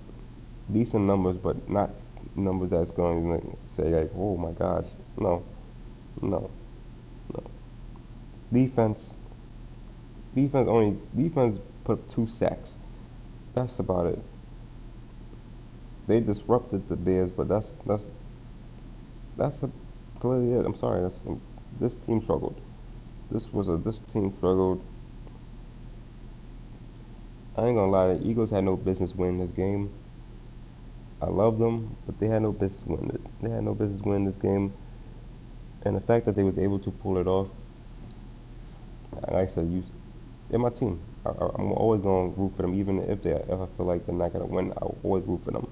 decent 0.72 1.04
numbers, 1.04 1.36
but 1.36 1.68
not 1.68 1.90
numbers 2.36 2.70
that's 2.70 2.90
going 2.90 3.40
to 3.40 3.72
say 3.72 3.84
like, 3.84 4.10
oh 4.16 4.36
my 4.36 4.52
gosh, 4.52 4.84
no, 5.16 5.42
no, 6.22 6.50
no. 7.34 7.42
Defense, 8.52 9.14
defense 10.34 10.68
only 10.68 10.98
defense 11.16 11.58
put 11.84 11.94
up 11.98 12.10
two 12.10 12.26
sacks. 12.26 12.76
That's 13.54 13.78
about 13.78 14.06
it. 14.06 14.18
They 16.06 16.20
disrupted 16.20 16.88
the 16.88 16.96
Bears, 16.96 17.30
but 17.30 17.48
that's 17.48 17.72
that's 17.86 18.06
that's 19.36 19.62
a, 19.62 19.70
clearly 20.20 20.52
it. 20.52 20.66
I'm 20.66 20.76
sorry. 20.76 21.02
That's 21.02 21.20
this 21.80 21.96
team 21.96 22.22
struggled. 22.22 22.60
This 23.30 23.52
was 23.52 23.68
a 23.68 23.76
this 23.76 24.00
team 24.00 24.32
struggled 24.36 24.82
I 27.56 27.66
ain't 27.66 27.76
gonna 27.76 27.92
lie, 27.92 28.14
the 28.14 28.26
Eagles 28.26 28.50
had 28.50 28.64
no 28.64 28.76
business 28.76 29.14
winning 29.14 29.40
this 29.40 29.50
game. 29.50 29.92
I 31.20 31.26
love 31.26 31.58
them, 31.58 31.96
but 32.06 32.18
they 32.18 32.26
had 32.26 32.42
no 32.42 32.52
business 32.52 32.84
winning 32.86 33.10
it. 33.10 33.20
They 33.42 33.50
had 33.50 33.64
no 33.64 33.74
business 33.74 34.00
winning 34.00 34.24
this 34.24 34.38
game. 34.38 34.72
And 35.84 35.96
the 35.96 36.00
fact 36.00 36.26
that 36.26 36.36
they 36.36 36.42
was 36.42 36.58
able 36.58 36.78
to 36.80 36.90
pull 36.90 37.18
it 37.18 37.26
off, 37.26 37.48
like 39.28 39.48
I 39.48 39.52
said, 39.52 39.68
you, 39.68 39.82
they're 40.48 40.58
my 40.58 40.70
team. 40.70 41.00
I, 41.24 41.30
am 41.30 41.72
always 41.72 42.02
gonna 42.02 42.28
root 42.28 42.52
for 42.56 42.62
them, 42.62 42.74
even 42.74 43.00
if 43.00 43.22
they 43.22 43.30
if 43.32 43.50
I 43.50 43.66
feel 43.76 43.86
like 43.86 44.06
they're 44.06 44.14
not 44.14 44.32
gonna 44.32 44.46
win. 44.46 44.72
I'll 44.80 44.96
always 45.02 45.24
root 45.24 45.44
for 45.44 45.50
them. 45.50 45.70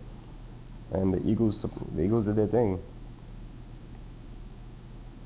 And 0.93 1.13
the 1.13 1.29
Eagles, 1.29 1.65
the 1.95 2.03
Eagles 2.03 2.27
did 2.27 2.37
their 2.37 2.47
thing. 2.47 2.81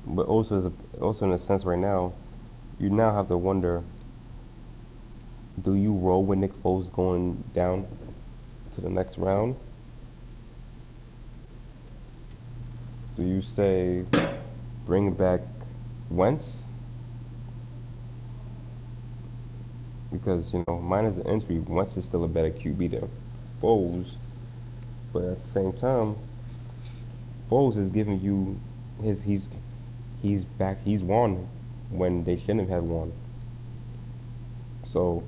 But 0.05 0.27
also, 0.27 0.73
also 0.99 1.25
in 1.25 1.31
a 1.31 1.39
sense, 1.39 1.63
right 1.63 1.79
now, 1.79 2.13
you 2.79 2.89
now 2.89 3.13
have 3.13 3.27
to 3.27 3.37
wonder 3.37 3.83
do 5.61 5.75
you 5.75 5.93
roll 5.93 6.23
with 6.23 6.39
Nick 6.39 6.53
Foles 6.61 6.91
going 6.91 7.41
down 7.53 7.85
to 8.73 8.81
the 8.81 8.89
next 8.89 9.17
round? 9.17 9.55
Do 13.15 13.23
you 13.23 13.41
say 13.41 14.03
bring 14.85 15.13
back 15.13 15.41
Wentz? 16.09 16.61
Because, 20.11 20.53
you 20.53 20.63
know, 20.67 20.79
minus 20.79 21.15
the 21.15 21.25
injury, 21.29 21.59
Wentz 21.59 21.97
is 21.97 22.05
still 22.05 22.23
a 22.23 22.27
better 22.27 22.51
QB 22.51 22.91
than 22.91 23.09
Foles. 23.61 24.15
But 25.11 25.23
at 25.23 25.39
the 25.39 25.47
same 25.47 25.73
time, 25.73 26.17
Foles 27.49 27.77
is 27.77 27.89
giving 27.89 28.19
you 28.19 28.59
his 29.01 29.21
he's 29.21 29.47
he's 30.21 30.45
back 30.45 30.81
he's 30.83 31.03
won 31.03 31.47
when 31.89 32.23
they 32.23 32.37
shouldn't 32.37 32.69
have 32.69 32.83
won. 32.83 33.13
So 34.85 35.23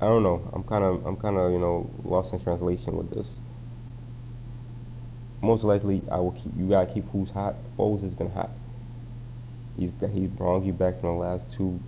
I 0.00 0.06
don't 0.06 0.22
know. 0.22 0.50
I'm 0.52 0.64
kind 0.64 0.84
of 0.84 1.06
I'm 1.06 1.16
kind 1.16 1.36
of 1.36 1.52
you 1.52 1.58
know 1.58 1.90
lost 2.04 2.32
in 2.32 2.40
translation 2.40 2.96
with 2.96 3.10
this. 3.10 3.38
Most 5.42 5.64
likely 5.64 6.02
I 6.10 6.18
will 6.18 6.32
keep. 6.32 6.52
You 6.56 6.68
gotta 6.68 6.92
keep 6.92 7.08
who's 7.10 7.30
hot. 7.30 7.56
Foles 7.76 8.02
has 8.02 8.14
been 8.14 8.30
hot. 8.30 8.50
He's 9.76 9.90
got, 9.90 10.10
he 10.10 10.26
brought 10.26 10.64
you 10.64 10.72
back 10.72 11.00
from 11.00 11.10
the 11.10 11.22
last 11.22 11.52
two 11.52 11.80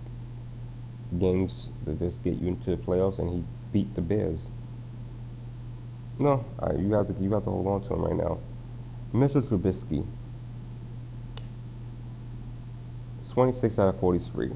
games 1.17 1.69
that 1.85 1.99
just 1.99 2.21
get 2.23 2.35
you 2.35 2.49
into 2.49 2.71
the 2.71 2.77
playoffs, 2.77 3.19
and 3.19 3.29
he 3.29 3.43
beat 3.71 3.95
the 3.95 4.01
Bears. 4.01 4.41
No, 6.19 6.45
right, 6.61 6.77
you 6.77 6.93
have 6.93 7.07
to 7.07 7.23
you 7.23 7.31
have 7.33 7.43
to 7.45 7.49
hold 7.49 7.67
on 7.67 7.81
to 7.87 7.93
him 7.93 8.01
right 8.01 8.15
now. 8.15 8.39
Mitchell 9.13 9.41
Trubisky, 9.41 10.05
26 13.35 13.79
out 13.79 13.89
of 13.89 13.99
43. 13.99 14.51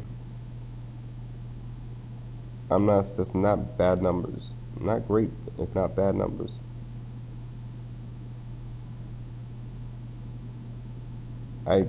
I'm 2.71 2.85
not. 2.85 3.17
That's 3.17 3.35
not 3.35 3.77
bad 3.77 4.01
numbers. 4.01 4.53
Not 4.79 5.07
great. 5.07 5.31
It's 5.57 5.75
not 5.75 5.95
bad 5.95 6.15
numbers. 6.15 6.59
I. 11.65 11.85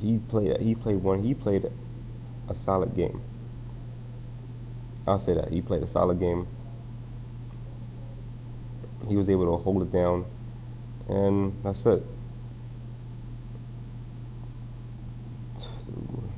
He 0.00 0.18
played. 0.18 0.60
He 0.60 0.74
played 0.74 1.02
one. 1.02 1.22
He 1.22 1.34
played 1.34 1.70
a 2.48 2.54
solid 2.54 2.94
game. 2.94 3.20
I'll 5.06 5.18
say 5.18 5.34
that 5.34 5.50
he 5.50 5.62
played 5.62 5.82
a 5.82 5.88
solid 5.88 6.18
game. 6.18 6.46
He 9.08 9.16
was 9.16 9.28
able 9.28 9.56
to 9.56 9.62
hold 9.62 9.82
it 9.82 9.92
down, 9.92 10.26
and 11.08 11.56
that's 11.62 11.86
it. 11.86 12.04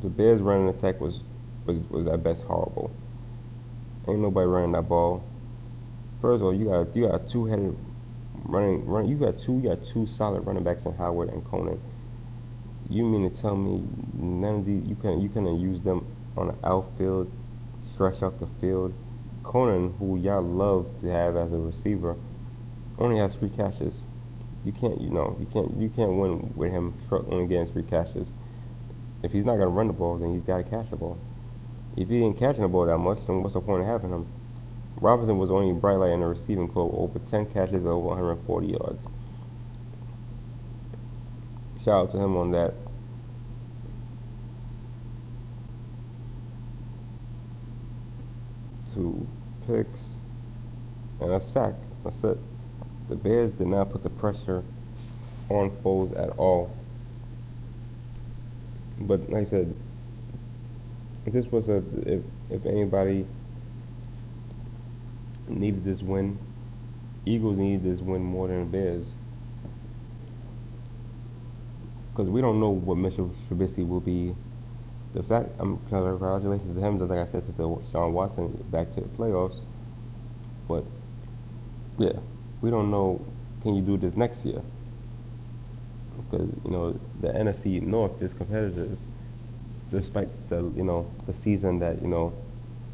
The 0.02 0.08
Bears' 0.08 0.40
running 0.40 0.68
attack 0.68 1.00
was 1.00 1.20
was 1.64 1.78
was 1.90 2.06
at 2.06 2.22
best 2.22 2.42
horrible. 2.42 2.90
Ain't 4.06 4.20
nobody 4.20 4.46
running 4.46 4.72
that 4.72 4.88
ball. 4.88 5.24
First 6.20 6.40
of 6.40 6.46
all, 6.46 6.54
you 6.54 6.66
got 6.66 6.94
you 6.94 7.08
got 7.08 7.28
two 7.28 7.46
headed 7.46 7.76
running 8.44 8.85
run. 8.87 9.09
You 9.09 9.16
got 9.16 9.38
two 9.38 9.55
you 9.55 9.68
got 9.68 9.85
two 9.87 10.07
solid 10.07 10.40
running 10.40 10.64
backs 10.64 10.85
in 10.85 10.94
Howard 10.94 11.31
and 11.31 11.44
Cohen. 11.44 11.81
You 12.88 13.05
mean 13.05 13.31
to 13.31 13.40
tell 13.40 13.57
me 13.57 13.85
none 14.14 14.57
of 14.57 14.66
these 14.66 14.85
you 14.87 14.96
can 14.96 15.20
you 15.20 15.29
couldn't 15.29 15.61
use 15.61 15.81
them 15.81 16.07
on 16.37 16.48
the 16.48 16.66
outfield, 16.66 17.31
stretch 17.94 18.22
out 18.22 18.38
the 18.40 18.48
field? 18.61 18.94
Cohen, 19.42 19.94
who 19.98 20.18
y'all 20.18 20.42
love 20.42 20.87
to 21.01 21.09
have 21.09 21.37
as 21.37 21.53
a 21.53 21.57
receiver, 21.57 22.16
only 22.98 23.18
has 23.18 23.35
three 23.35 23.51
catches. 23.51 24.03
You 24.64 24.72
can't 24.72 25.01
you 25.01 25.11
know 25.11 25.37
you 25.40 25.46
can't 25.46 25.77
you 25.77 25.88
can't 25.88 26.12
win 26.12 26.53
with 26.55 26.70
him 26.70 26.94
only 27.11 27.46
getting 27.46 27.72
three 27.72 27.83
catches. 27.83 28.33
If 29.22 29.33
he's 29.33 29.44
not 29.44 29.55
gonna 29.55 29.68
run 29.68 29.87
the 29.88 29.92
ball, 29.92 30.18
then 30.18 30.33
he's 30.33 30.44
gotta 30.44 30.64
catch 30.64 30.90
the 30.90 30.96
ball. 30.96 31.18
If 31.96 32.09
he 32.09 32.22
ain't 32.22 32.38
catching 32.38 32.62
the 32.62 32.68
ball 32.68 32.87
that 32.87 32.98
much, 32.98 33.18
then 33.27 33.42
what's 33.42 33.55
the 33.55 33.61
point 33.61 33.83
of 33.83 33.88
having 33.88 34.11
him? 34.11 34.27
Robinson 35.00 35.38
was 35.38 35.50
only 35.50 35.72
bright 35.72 35.96
light 35.96 36.11
in 36.11 36.20
the 36.20 36.26
receiving 36.26 36.68
corps, 36.68 36.92
over 36.98 37.18
10 37.30 37.46
catches 37.52 37.87
over 37.87 37.98
140 37.98 38.66
yards. 38.66 39.06
Shout 41.84 42.08
out 42.08 42.12
to 42.12 42.18
him 42.18 42.37
on 42.37 42.50
that. 42.50 42.74
Two 48.92 49.26
picks 49.66 50.11
and 51.20 51.32
a 51.32 51.40
sack. 51.40 51.74
That's 52.02 52.24
it. 52.24 52.38
The 53.08 53.16
Bears 53.16 53.52
did 53.52 53.68
not 53.68 53.90
put 53.90 54.02
the 54.02 54.11
pressure 54.11 54.64
on 55.48 55.70
Foles 55.82 56.18
at 56.18 56.30
all. 56.30 56.74
But 59.00 59.30
like 59.30 59.46
I 59.46 59.50
said, 59.50 59.74
this 61.26 61.46
was 61.46 61.68
a 61.68 61.82
if 62.04 62.22
if 62.50 62.66
anybody 62.66 63.26
needed 65.48 65.84
this 65.84 66.02
win, 66.02 66.38
Eagles 67.26 67.58
needed 67.58 67.84
this 67.84 68.00
win 68.00 68.22
more 68.22 68.48
than 68.48 68.61
the 68.61 68.64
Bears. 68.66 69.12
Because 72.11 72.30
we 72.30 72.40
don't 72.40 72.58
know 72.61 72.70
what 72.70 72.96
Mitchell 72.96 73.34
Trubisky 73.48 73.87
will 73.87 74.00
be. 74.00 74.34
The 75.14 75.22
fact, 75.22 75.48
um, 75.61 75.80
congratulations 75.88 76.74
to 76.74 76.80
him, 76.80 76.98
just 76.98 77.11
like 77.11 77.20
I 77.20 77.30
said 77.30 77.46
to 77.46 77.82
Sean 77.92 78.12
Watson, 78.12 78.52
back 78.70 78.92
to 78.94 79.00
the 79.00 79.08
playoffs. 79.08 79.61
But 80.66 80.84
yeah, 81.98 82.18
we 82.61 82.70
don't 82.70 82.90
know. 82.90 83.24
Can 83.62 83.74
you 83.74 83.82
do 83.82 83.96
this 83.96 84.16
next 84.16 84.44
year? 84.44 84.61
Because 86.16 86.48
you 86.64 86.70
know 86.70 86.98
the 87.20 87.28
NFC 87.28 87.80
North 87.80 88.20
is 88.20 88.32
competitive 88.32 88.98
despite 89.90 90.28
the 90.50 90.56
you 90.76 90.84
know 90.84 91.11
the 91.26 91.32
season 91.32 91.78
that 91.78 92.02
you 92.02 92.08
know 92.08 92.32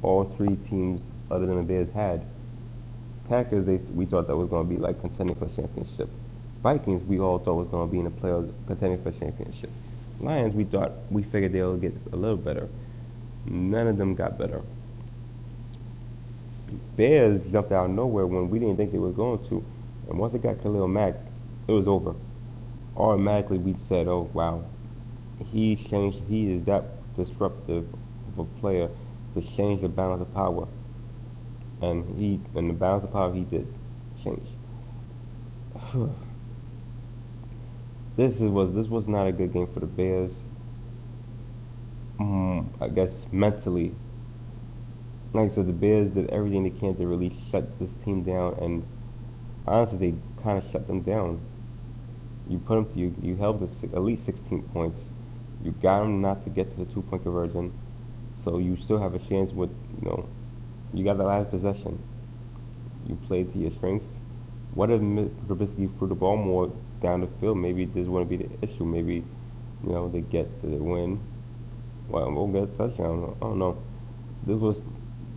all 0.03 0.25
three 0.25 0.57
teams 0.57 1.01
other 1.31 1.47
than 1.47 1.57
the 1.57 1.62
Bears 1.62 1.90
had. 1.90 2.25
Packers, 3.29 3.65
they 3.65 3.77
we 3.77 4.07
thought 4.07 4.27
that 4.27 4.37
was 4.37 4.49
going 4.49 4.69
to 4.69 4.75
be 4.75 4.81
like 4.81 5.01
contending 5.01 5.37
for 5.37 5.47
championship. 5.55 6.09
Vikings, 6.63 7.03
we 7.03 7.19
all 7.19 7.39
thought 7.39 7.55
was 7.55 7.69
going 7.69 7.89
to 7.89 7.93
be 7.93 7.99
in 7.99 8.05
the 8.05 8.11
playoffs 8.11 8.53
contending 8.67 9.03
for 9.03 9.11
championship. 9.13 9.71
Lions, 10.21 10.55
we 10.55 10.65
thought 10.65 10.93
we 11.11 11.23
figured 11.23 11.53
they'll 11.53 11.77
get 11.77 11.95
a 12.13 12.17
little 12.17 12.37
better. 12.37 12.69
None 13.47 13.87
of 13.87 13.99
them 13.99 14.15
got 14.15 14.39
better. 14.39 14.63
Bears 16.97 17.41
jumped 17.51 17.73
out 17.73 17.87
of 17.87 17.91
nowhere 17.91 18.27
when 18.27 18.49
we 18.49 18.59
didn't 18.59 18.77
think 18.77 18.93
they 18.93 18.99
were 18.99 19.11
going 19.11 19.47
to, 19.49 19.65
and 20.09 20.19
once 20.19 20.35
it 20.35 20.43
got 20.43 20.63
Khalil 20.63 20.89
Mack, 20.89 21.15
it 21.69 21.73
was 21.73 21.89
over. 21.89 22.15
Automatically, 22.97 23.59
we 23.59 23.75
said, 23.77 24.07
"Oh 24.09 24.31
wow, 24.33 24.65
he 25.51 25.77
changed. 25.77 26.19
He 26.29 26.53
is 26.53 26.65
that 26.65 26.85
disruptive 27.17 27.87
of 28.33 28.39
a 28.39 28.61
player 28.61 28.89
to 29.35 29.43
change 29.43 29.81
the 29.83 29.89
balance 29.89 30.23
of 30.23 30.33
power, 30.35 30.67
and 31.90 32.18
he 32.18 32.40
and 32.55 32.68
the 32.70 32.75
balance 32.75 33.05
of 33.05 33.12
power 33.12 33.33
he 33.33 33.42
did 33.42 33.66
change. 34.23 34.47
this 38.16 38.37
is, 38.37 38.42
was 38.42 38.73
this 38.73 38.87
was 38.87 39.07
not 39.09 39.27
a 39.27 39.33
good 39.33 39.53
game 39.53 39.66
for 39.73 39.81
the 39.81 39.87
Bears. 39.87 40.44
Mm, 42.18 42.68
I 42.81 42.88
guess 42.88 43.27
mentally, 43.33 43.94
like 45.33 45.51
I 45.51 45.55
said, 45.55 45.66
the 45.66 45.73
Bears 45.73 46.11
did 46.11 46.31
everything 46.31 46.62
they 46.62 46.70
can 46.70 46.97
to 46.97 47.07
really 47.07 47.37
shut 47.51 47.79
this 47.79 47.92
team 48.05 48.23
down, 48.23 48.55
and 48.61 48.87
honestly, 49.66 49.99
they 49.99 50.14
kind 50.42 50.59
of 50.59 50.70
shut 50.70 50.87
them 50.87 51.03
down. 51.03 51.40
You 52.49 52.59
put 52.59 52.75
them, 52.75 52.88
you 52.99 53.14
you 53.20 53.37
held 53.37 53.61
the, 53.61 53.97
at 53.97 54.03
least 54.03 54.25
16 54.25 54.62
points 54.73 55.09
you 55.64 55.73
got 55.73 56.01
them 56.01 56.20
not 56.20 56.44
to 56.44 56.51
get 56.51 56.70
to 56.73 56.85
the 56.85 56.92
two 56.92 57.03
point 57.03 57.23
conversion, 57.23 57.73
so 58.35 58.59
you 58.59 58.77
still 58.77 58.99
have 58.99 59.14
a 59.14 59.18
chance 59.18 59.51
with 59.51 59.70
you 59.99 60.09
know 60.09 60.29
you 60.95 61.05
got 61.05 61.19
the 61.19 61.25
last 61.25 61.51
possession. 61.51 62.03
You 63.07 63.17
played 63.27 63.53
to 63.53 63.59
your 63.59 63.73
strengths. 63.73 64.07
What 64.75 64.91
if 64.91 65.01
Trubisky 65.01 65.97
threw 65.99 66.09
the 66.09 66.15
ball 66.15 66.37
more 66.37 66.73
down 67.01 67.21
the 67.21 67.29
field? 67.41 67.59
Maybe 67.59 67.85
this 67.85 68.07
wouldn't 68.07 68.31
be 68.31 68.37
the 68.37 68.49
issue. 68.63 68.85
Maybe 68.85 69.25
you 69.85 69.93
know 69.93 70.09
they 70.09 70.21
get 70.21 70.63
the 70.63 70.69
win. 70.69 71.21
Well, 72.09 72.31
we'll 72.33 72.49
get 72.49 72.75
a 72.75 72.77
touchdown. 72.77 73.37
I 73.41 73.45
don't 73.45 73.59
know. 73.59 73.77
This 74.47 74.59
was 74.59 74.83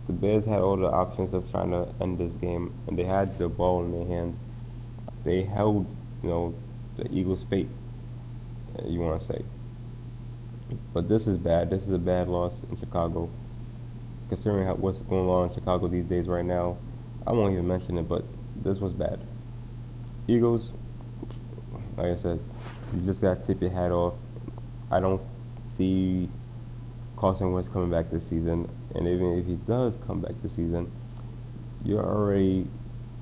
the 0.06 0.12
Bears 0.14 0.46
had 0.46 0.60
all 0.60 0.76
the 0.76 0.86
options 0.90 1.34
of 1.34 1.50
trying 1.50 1.70
to 1.70 1.86
end 2.00 2.18
this 2.18 2.32
game, 2.34 2.72
and 2.86 2.98
they 2.98 3.04
had 3.04 3.38
the 3.38 3.48
ball 3.48 3.84
in 3.84 3.92
their 3.92 4.06
hands. 4.06 4.38
They 5.24 5.42
held, 5.42 5.86
you 6.22 6.30
know, 6.30 6.54
the 6.96 7.12
Eagles' 7.12 7.44
fate. 7.44 7.68
You 8.84 9.00
want 9.00 9.20
to 9.20 9.26
say? 9.26 9.44
But 10.94 11.08
this 11.08 11.26
is 11.26 11.36
bad. 11.36 11.70
This 11.70 11.82
is 11.82 11.92
a 11.92 11.98
bad 11.98 12.28
loss 12.28 12.54
in 12.70 12.78
Chicago. 12.78 13.28
Considering 14.28 14.66
how, 14.66 14.74
what's 14.74 14.98
going 14.98 15.28
on 15.28 15.48
in 15.48 15.54
Chicago 15.54 15.88
these 15.88 16.04
days 16.04 16.26
right 16.26 16.44
now, 16.44 16.76
I 17.26 17.32
won't 17.32 17.52
even 17.52 17.66
mention 17.66 17.98
it, 17.98 18.08
but 18.08 18.24
this 18.62 18.78
was 18.78 18.92
bad. 18.92 19.20
Eagles, 20.26 20.72
like 21.96 22.06
I 22.06 22.16
said, 22.16 22.40
you 22.94 23.00
just 23.06 23.20
got 23.20 23.40
to 23.40 23.46
tip 23.46 23.60
your 23.60 23.70
hat 23.70 23.90
off. 23.90 24.14
I 24.90 25.00
don't 25.00 25.22
see 25.64 26.28
Carson 27.16 27.52
Wentz 27.52 27.68
coming 27.68 27.90
back 27.90 28.10
this 28.10 28.26
season, 28.26 28.68
and 28.94 29.06
even 29.06 29.38
if 29.38 29.46
he 29.46 29.56
does 29.66 29.94
come 30.06 30.20
back 30.20 30.32
this 30.42 30.52
season, 30.52 30.90
you're 31.84 32.04
already 32.04 32.66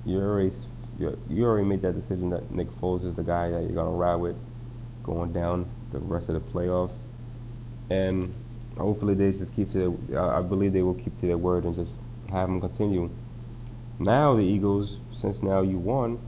you're 0.04 0.22
already 0.22 0.52
you're, 0.98 1.16
you 1.28 1.44
already 1.44 1.66
made 1.66 1.82
that 1.82 1.94
decision 1.94 2.30
that 2.30 2.50
Nick 2.50 2.68
Foles 2.80 3.04
is 3.04 3.14
the 3.14 3.22
guy 3.22 3.50
that 3.50 3.62
you're 3.62 3.72
gonna 3.72 3.90
ride 3.90 4.16
with 4.16 4.36
going 5.02 5.32
down 5.32 5.68
the 5.92 5.98
rest 5.98 6.28
of 6.28 6.34
the 6.34 6.52
playoffs 6.52 7.00
and 7.90 8.34
hopefully 8.76 9.14
they 9.14 9.32
just 9.32 9.54
keep 9.54 9.72
to. 9.72 9.98
Their, 10.08 10.20
I 10.20 10.42
believe 10.42 10.72
they 10.72 10.82
will 10.82 10.94
keep 10.94 11.18
to 11.20 11.26
their 11.26 11.38
word 11.38 11.64
and 11.64 11.74
just 11.74 11.94
have 12.30 12.48
them 12.48 12.60
continue. 12.60 13.10
Now 13.98 14.34
the 14.34 14.42
Eagles, 14.42 14.98
since 15.12 15.42
now 15.42 15.62
you 15.62 15.78
won, 15.78 16.18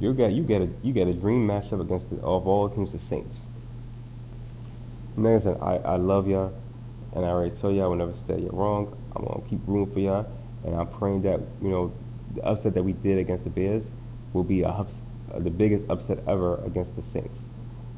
you 0.00 0.12
get 0.12 0.32
you 0.32 0.42
get 0.42 0.62
a 0.62 0.68
you 0.82 0.92
get 0.92 1.08
a 1.08 1.14
dream 1.14 1.46
matchup 1.46 1.80
against 1.80 2.10
the, 2.10 2.16
of 2.16 2.46
all 2.46 2.68
teams, 2.68 2.92
the 2.92 2.98
Saints. 2.98 3.42
And 5.16 5.24
like 5.24 5.40
I 5.40 5.44
said, 5.44 5.58
I, 5.62 5.76
I 5.76 5.96
love 5.96 6.28
y'all, 6.28 6.52
and 7.14 7.24
I 7.24 7.28
already 7.28 7.54
told 7.54 7.76
y'all 7.76 7.84
I 7.84 7.88
will 7.88 7.96
never 7.96 8.14
say 8.14 8.40
you're 8.40 8.52
wrong. 8.52 8.96
I'm 9.14 9.24
gonna 9.24 9.42
keep 9.48 9.60
rooting 9.66 9.92
for 9.94 10.00
y'all, 10.00 10.26
and 10.64 10.74
I'm 10.74 10.88
praying 10.88 11.22
that 11.22 11.40
you 11.62 11.68
know 11.68 11.92
the 12.34 12.42
upset 12.44 12.74
that 12.74 12.82
we 12.82 12.92
did 12.92 13.18
against 13.18 13.44
the 13.44 13.50
Bears 13.50 13.90
will 14.32 14.44
be 14.44 14.62
a, 14.62 14.86
the 15.38 15.50
biggest 15.50 15.88
upset 15.88 16.18
ever 16.26 16.62
against 16.64 16.96
the 16.96 17.02
Saints. 17.02 17.46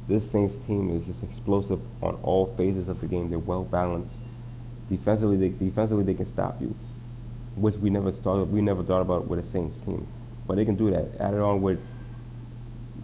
This 0.09 0.31
Saints 0.31 0.57
team 0.57 0.91
is 0.97 1.03
just 1.03 1.23
explosive 1.23 1.81
on 2.03 2.19
all 2.23 2.55
phases 2.57 2.89
of 2.89 3.01
the 3.01 3.07
game. 3.07 3.29
They're 3.29 3.39
well 3.39 3.65
balanced. 3.65 4.11
Defensively, 4.89 5.37
they, 5.37 5.51
defensively 5.51 6.03
they 6.03 6.15
can 6.15 6.25
stop 6.25 6.61
you, 6.63 6.75
which 7.57 7.75
we 7.77 7.91
never 7.91 8.11
started. 8.11 8.51
We 8.51 8.63
never 8.63 8.83
thought 8.83 9.03
about 9.03 9.29
with 9.29 9.39
a 9.39 9.47
Saints 9.47 9.81
team, 9.83 10.07
but 10.47 10.57
they 10.57 10.65
can 10.65 10.77
do 10.77 10.91
that. 10.91 11.21
Add 11.21 11.35
it 11.35 11.41
on 11.41 11.61
with 11.61 11.79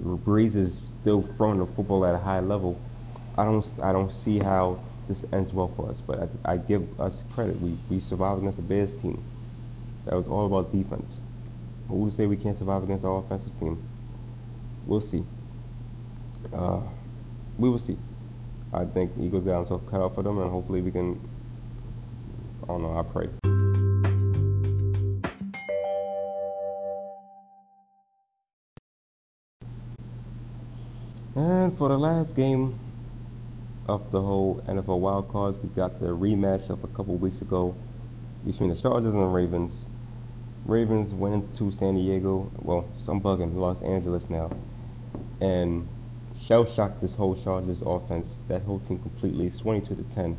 Brees 0.03 0.57
is 0.57 0.81
still 1.01 1.23
throwing 1.37 1.59
the 1.59 1.67
football 1.67 2.07
at 2.07 2.15
a 2.15 2.19
high 2.19 2.41
level. 2.41 2.81
I 3.37 3.45
don't 3.45 3.67
I 3.83 3.93
don't 3.93 4.11
see 4.11 4.39
how 4.39 4.81
this 5.09 5.25
ends 5.33 5.53
well 5.53 5.69
for 5.77 5.91
us. 5.91 6.01
But 6.01 6.31
I, 6.47 6.53
I 6.53 6.57
give 6.57 6.99
us 6.99 7.23
credit. 7.35 7.61
We 7.61 7.77
we 7.91 8.01
survived 8.01 8.41
against 8.41 8.57
the 8.57 8.63
Bears 8.63 8.93
team. 9.03 9.23
That 10.07 10.15
was 10.15 10.27
all 10.27 10.47
about 10.47 10.73
defense. 10.73 11.21
Who 11.89 12.09
to 12.09 12.15
say 12.17 12.27
we 12.27 12.37
can't 12.37 12.57
survive 12.57 12.83
against 12.83 13.05
our 13.05 13.19
offensive 13.19 13.59
team? 13.61 13.83
We'll 14.87 15.01
see. 15.03 15.25
Uh, 16.53 16.81
we 17.59 17.69
will 17.69 17.79
see. 17.79 17.97
I 18.73 18.85
think 18.85 19.13
Eagles 19.21 19.45
got 19.45 19.61
themselves 19.61 19.89
cut 19.89 20.01
out 20.01 20.15
for 20.15 20.23
them, 20.23 20.39
and 20.39 20.51
hopefully 20.51 20.81
we 20.81 20.91
can. 20.91 21.21
I 22.65 22.67
don't 22.67 22.83
know. 22.83 22.99
I 22.99 23.03
pray. 23.03 23.29
And 31.37 31.77
for 31.77 31.89
the 31.89 31.99
last 31.99 32.37
game 32.37 32.79
of 33.89 34.11
the 34.11 34.21
whole 34.21 34.63
NFL 34.69 35.01
wild 35.01 35.31
cards, 35.31 35.59
we 35.63 35.69
got 35.71 36.01
the 36.01 36.07
rematch 36.07 36.71
of 36.71 36.85
a 36.85 36.89
couple 36.89 37.17
weeks 37.17 37.41
ago 37.41 37.75
between 38.47 38.71
the 38.71 38.77
Chargers 38.77 39.13
and 39.13 39.23
the 39.23 39.27
Ravens. 39.27 39.85
Ravens 40.65 41.13
went 41.13 41.35
into 41.35 41.71
San 41.77 41.95
Diego, 41.95 42.51
well, 42.63 42.89
some 42.95 43.21
bug 43.21 43.41
in 43.41 43.57
Los 43.57 43.83
Angeles 43.83 44.31
now, 44.31 44.51
and 45.41 45.87
shell 46.41 46.65
shocked 46.65 47.01
this 47.01 47.15
whole 47.15 47.37
Chargers 47.43 47.83
offense, 47.85 48.39
that 48.49 48.63
whole 48.63 48.81
team 48.81 48.99
completely, 48.99 49.51
22 49.51 49.95
to 49.95 50.03
10. 50.15 50.37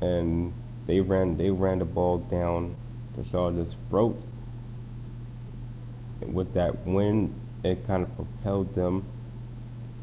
And 0.00 0.52
they 0.86 1.00
ran 1.00 1.36
they 1.36 1.50
ran 1.50 1.80
the 1.80 1.84
ball 1.84 2.18
down 2.18 2.76
the 3.16 3.24
Chargers' 3.24 3.74
throat. 3.90 4.20
And 6.20 6.34
with 6.34 6.54
that 6.54 6.86
win, 6.86 7.34
it 7.64 7.86
kind 7.86 8.04
of 8.04 8.14
propelled 8.14 8.74
them 8.74 9.04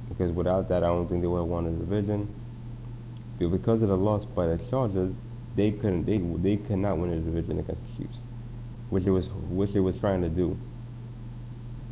because 0.10 0.32
without 0.32 0.70
that, 0.70 0.84
I 0.84 0.88
don't 0.88 1.08
think 1.08 1.22
they 1.22 1.28
would 1.28 1.40
have 1.40 1.48
won 1.48 1.66
the 1.66 1.72
division. 1.72 2.34
But 3.40 3.50
because 3.50 3.82
of 3.82 3.90
the 3.90 3.98
loss 3.98 4.26
by 4.26 4.48
the 4.48 4.58
Chargers, 4.70 5.14
they 5.56 5.72
couldn't 5.72 6.06
they 6.06 6.18
they 6.18 6.58
could 6.58 6.78
not 6.78 6.98
win 6.98 7.12
the 7.12 7.18
division 7.18 7.60
against 7.60 7.82
the 7.88 8.04
Chiefs, 8.04 8.20
which 8.90 9.06
it 9.06 9.12
was 9.12 9.30
which 9.50 9.72
it 9.74 9.80
was 9.80 9.98
trying 9.98 10.22
to 10.22 10.30
do. 10.30 10.58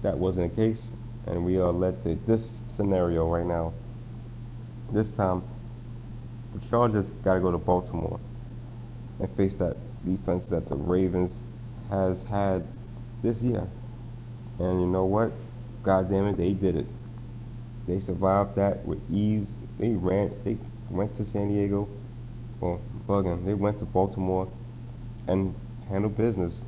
That 0.01 0.17
wasn't 0.17 0.53
the 0.53 0.55
case, 0.55 0.91
and 1.27 1.45
we 1.45 1.57
are 1.57 1.71
led 1.71 2.03
to 2.03 2.15
this 2.27 2.63
scenario 2.67 3.27
right 3.27 3.45
now. 3.45 3.73
This 4.91 5.11
time, 5.11 5.43
the 6.53 6.59
Chargers 6.69 7.09
got 7.23 7.35
to 7.35 7.39
go 7.39 7.51
to 7.51 7.57
Baltimore 7.57 8.19
and 9.19 9.29
face 9.35 9.55
that 9.55 9.77
defense 10.05 10.45
that 10.47 10.67
the 10.67 10.75
Ravens 10.75 11.41
has 11.89 12.23
had 12.23 12.65
this 13.21 13.41
year. 13.41 13.67
And 14.59 14.81
you 14.81 14.87
know 14.87 15.05
what? 15.05 15.31
God 15.83 16.09
damn 16.09 16.27
it, 16.27 16.37
they 16.37 16.51
did 16.51 16.75
it. 16.75 16.85
They 17.87 17.99
survived 17.99 18.55
that 18.55 18.85
with 18.85 18.99
ease. 19.11 19.51
They 19.79 19.89
ran. 19.89 20.31
They 20.43 20.57
went 20.89 21.17
to 21.17 21.25
San 21.25 21.49
Diego. 21.49 21.87
Well, 22.61 22.79
bugging. 23.07 23.45
They 23.45 23.53
went 23.53 23.79
to 23.79 23.85
Baltimore 23.85 24.47
and 25.27 25.53
handled 25.89 26.15
business. 26.15 26.61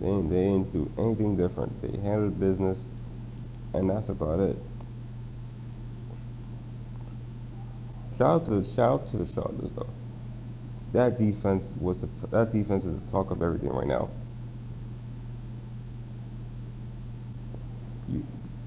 They 0.00 0.06
they 0.06 0.44
didn't 0.44 0.72
do 0.72 0.90
anything 0.98 1.36
different. 1.36 1.80
They 1.82 1.98
handled 2.00 2.38
business, 2.38 2.78
and 3.74 3.88
that's 3.88 4.08
about 4.08 4.40
it. 4.40 4.56
Shout 8.18 8.42
out 8.42 8.44
to 8.44 8.60
the 8.60 8.74
shout 8.74 9.00
out 9.00 9.10
to 9.10 9.16
the 9.18 9.32
Chargers 9.32 9.70
though. 9.74 9.88
That 10.92 11.18
defense 11.18 11.72
was 11.80 11.98
that 12.30 12.52
defense 12.52 12.84
is 12.84 12.94
the 12.94 13.10
talk 13.10 13.30
of 13.30 13.42
everything 13.42 13.70
right 13.70 13.86
now. 13.86 14.10
You, 18.08 18.24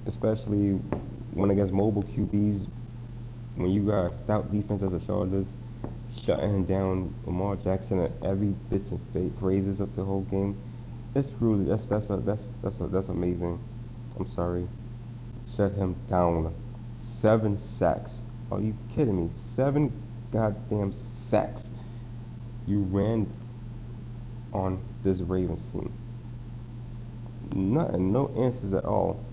especially 0.07 0.71
when 1.33 1.51
against 1.51 1.71
mobile 1.71 2.03
QBs, 2.03 2.67
when 3.55 3.69
you 3.69 3.85
got 3.85 4.15
stout 4.15 4.51
defense 4.51 4.81
as 4.81 4.91
the 4.91 4.99
Chargers, 4.99 5.45
shutting 6.25 6.65
down 6.65 7.13
Lamar 7.25 7.55
Jackson 7.57 7.99
at 7.99 8.11
every 8.23 8.55
bits 8.69 8.91
and 8.91 9.37
phrases 9.39 9.79
of 9.79 9.95
the 9.95 10.03
whole 10.03 10.21
game. 10.21 10.57
That's 11.13 11.27
truly 11.37 11.65
that's 11.65 11.85
that's 11.85 12.09
a, 12.09 12.17
that's 12.17 12.47
that's 12.63 12.79
a, 12.79 12.87
that's 12.87 13.07
amazing. 13.07 13.59
I'm 14.19 14.27
sorry. 14.27 14.67
Shut 15.55 15.73
him 15.73 15.95
down. 16.09 16.53
Seven 16.99 17.57
sacks. 17.57 18.23
Are 18.51 18.59
you 18.59 18.75
kidding 18.93 19.25
me? 19.25 19.29
Seven 19.51 19.91
goddamn 20.31 20.93
sacks. 20.93 21.69
You 22.67 22.81
ran 22.81 23.31
on 24.53 24.81
this 25.03 25.19
Ravens 25.19 25.63
team. 25.71 25.91
Nothing, 27.53 28.11
no 28.11 28.27
answers 28.37 28.73
at 28.73 28.85
all. 28.85 29.23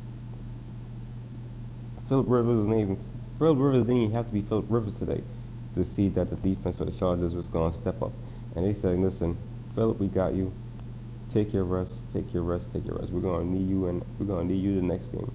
Philip 2.09 2.27
Rivers 2.29 2.57
wasn't 2.59 2.81
even 2.81 2.99
Philip 3.39 3.59
Rivers 3.59 3.83
didn't 3.83 4.03
even 4.03 4.15
have 4.15 4.27
to 4.27 4.33
be 4.33 4.43
Philip 4.43 4.67
Rivers 4.69 4.95
today 4.95 5.23
to 5.75 5.85
see 5.85 6.09
that 6.11 6.31
the 6.31 6.37
defense 6.37 6.77
for 6.77 6.85
the 6.85 6.93
Chargers 6.93 7.35
was 7.35 7.49
going 7.49 7.73
to 7.73 7.79
step 7.79 8.03
up. 8.03 8.13
And 8.55 8.67
they 8.67 8.79
said, 8.79 8.99
listen, 8.99 9.37
Philip, 9.75 9.99
we 9.99 10.09
got 10.09 10.35
you. 10.35 10.53
Take 11.31 11.55
your 11.55 11.65
rest, 11.65 12.03
take 12.13 12.33
your 12.35 12.43
rest, 12.43 12.73
take 12.73 12.85
your 12.85 12.97
rest. 12.99 13.11
We're 13.11 13.23
going 13.23 13.47
to 13.47 13.59
need 13.59 13.69
you, 13.69 13.87
and 13.87 14.05
we're 14.19 14.27
going 14.27 14.47
to 14.47 14.55
need 14.55 14.63
you 14.63 14.77
the 14.77 14.87
next 14.87 15.07
game. 15.07 15.33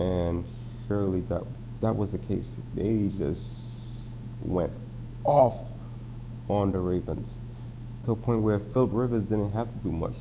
And 0.00 0.44
surely 0.88 1.20
that 1.28 1.42
that 1.80 1.94
was 1.94 2.10
the 2.10 2.18
case. 2.18 2.50
They 2.74 3.10
just 3.18 4.18
went 4.42 4.72
off 5.24 5.56
on 6.48 6.72
the 6.72 6.78
Ravens 6.78 7.38
to 8.04 8.12
a 8.12 8.16
point 8.16 8.42
where 8.42 8.58
Philip 8.58 8.90
Rivers 8.92 9.24
didn't 9.24 9.52
have 9.52 9.68
to 9.68 9.78
do 9.78 9.92
much. 9.92 10.14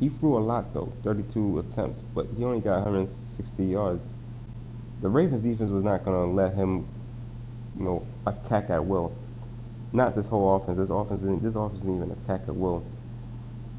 He 0.00 0.08
threw 0.08 0.38
a 0.38 0.40
lot 0.40 0.72
though, 0.72 0.92
32 1.02 1.58
attempts, 1.60 1.98
but 2.14 2.26
he 2.36 2.44
only 2.44 2.60
got 2.60 2.84
160 2.84 3.64
yards 3.64 4.02
the 5.04 5.10
Ravens 5.10 5.42
defense 5.42 5.70
was 5.70 5.84
not 5.84 6.02
going 6.02 6.16
to 6.16 6.34
let 6.34 6.54
him, 6.54 6.86
you 7.78 7.84
know, 7.84 8.06
attack 8.26 8.70
at 8.70 8.86
will. 8.86 9.14
Not 9.92 10.16
this 10.16 10.26
whole 10.26 10.56
offense. 10.56 10.78
This 10.78 10.88
offense 10.88 11.20
didn't, 11.20 11.42
this 11.42 11.54
offense 11.54 11.80
didn't 11.80 11.96
even 11.96 12.10
attack 12.12 12.40
at 12.48 12.56
will. 12.56 12.82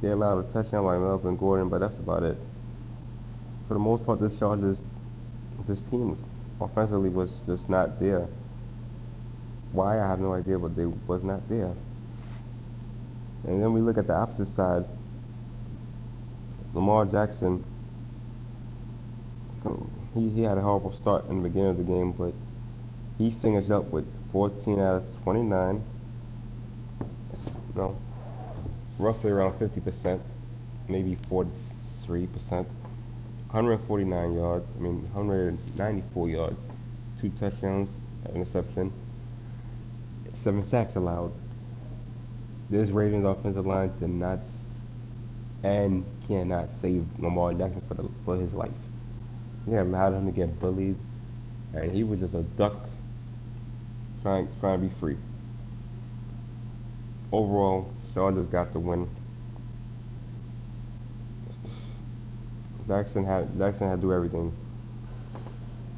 They 0.04 0.10
allowed 0.10 0.48
a 0.48 0.54
touchdown 0.54 0.84
by 0.84 1.00
Melvin 1.00 1.36
Gordon, 1.36 1.68
but 1.68 1.80
that's 1.80 1.98
about 1.98 2.22
it. 2.22 2.38
For 3.68 3.74
the 3.74 3.80
most 3.80 4.06
part, 4.06 4.22
this 4.22 4.38
Chargers, 4.38 4.82
this 5.68 5.82
team 5.84 6.18
offensively 6.62 7.10
was 7.10 7.42
just 7.46 7.70
not 7.70 8.00
there. 8.00 8.28
Why 9.72 10.00
I 10.00 10.08
have 10.08 10.20
no 10.20 10.34
idea, 10.34 10.58
but 10.60 10.76
they 10.76 10.86
was 10.86 11.24
not 11.24 11.48
there. 11.50 11.74
And 13.46 13.62
then 13.62 13.74
we 13.74 13.82
look 13.82 13.98
at 13.98 14.08
the 14.08 14.14
opposite 14.14 14.48
side. 14.48 14.86
Lamar 16.74 17.06
Jackson 17.06 17.64
he, 20.16 20.30
he 20.30 20.42
had 20.44 20.58
a 20.58 20.62
horrible 20.62 20.94
start 20.94 21.28
in 21.30 21.42
the 21.42 21.50
beginning 21.50 21.70
of 21.72 21.78
the 21.78 21.84
game, 21.84 22.12
but 22.14 22.34
he 23.18 23.32
finished 23.32 23.70
up 23.70 23.86
with 23.86 24.06
14 24.32 24.80
out 24.80 25.04
of 25.04 25.24
29. 25.24 25.84
It's, 27.34 27.48
you 27.48 27.82
know, 27.82 27.98
roughly 28.98 29.32
around 29.32 29.60
50%, 29.60 30.20
maybe 30.88 31.18
43%. 31.30 32.66
149 33.56 34.34
yards, 34.34 34.70
I 34.76 34.82
mean 34.82 35.02
194 35.14 36.28
yards, 36.28 36.68
two 37.22 37.30
touchdowns, 37.30 37.88
interception, 38.34 38.92
seven 40.34 40.62
sacks 40.62 40.98
allowed. 40.98 41.32
This 42.70 42.90
Ravens 42.90 43.24
offensive 43.24 43.66
line 43.66 43.94
did 43.98 44.10
not 44.10 44.40
and 45.64 46.04
cannot 46.28 46.70
save 46.70 47.06
Lamar 47.18 47.54
Jackson 47.54 47.82
for 47.88 47.94
the, 47.94 48.10
for 48.26 48.36
his 48.36 48.54
life. 48.54 48.72
They 49.66 49.78
allowed 49.78 50.16
him 50.16 50.26
to 50.26 50.34
get 50.34 50.60
bullied, 50.60 50.98
and 51.74 51.90
he 51.94 52.04
was 52.04 52.20
just 52.20 52.34
a 52.34 52.44
duck 52.44 52.90
trying 54.22 54.50
trying 54.60 54.82
to 54.82 54.88
be 54.90 54.94
free. 55.00 55.16
Overall, 57.32 57.90
Chargers 58.14 58.48
got 58.48 58.74
the 58.74 58.80
win. 58.80 59.10
Jackson 62.88 63.26
had 63.26 63.58
Jackson 63.58 63.90
had 63.90 63.96
to 63.98 64.02
do 64.02 64.14
everything. 64.14 64.54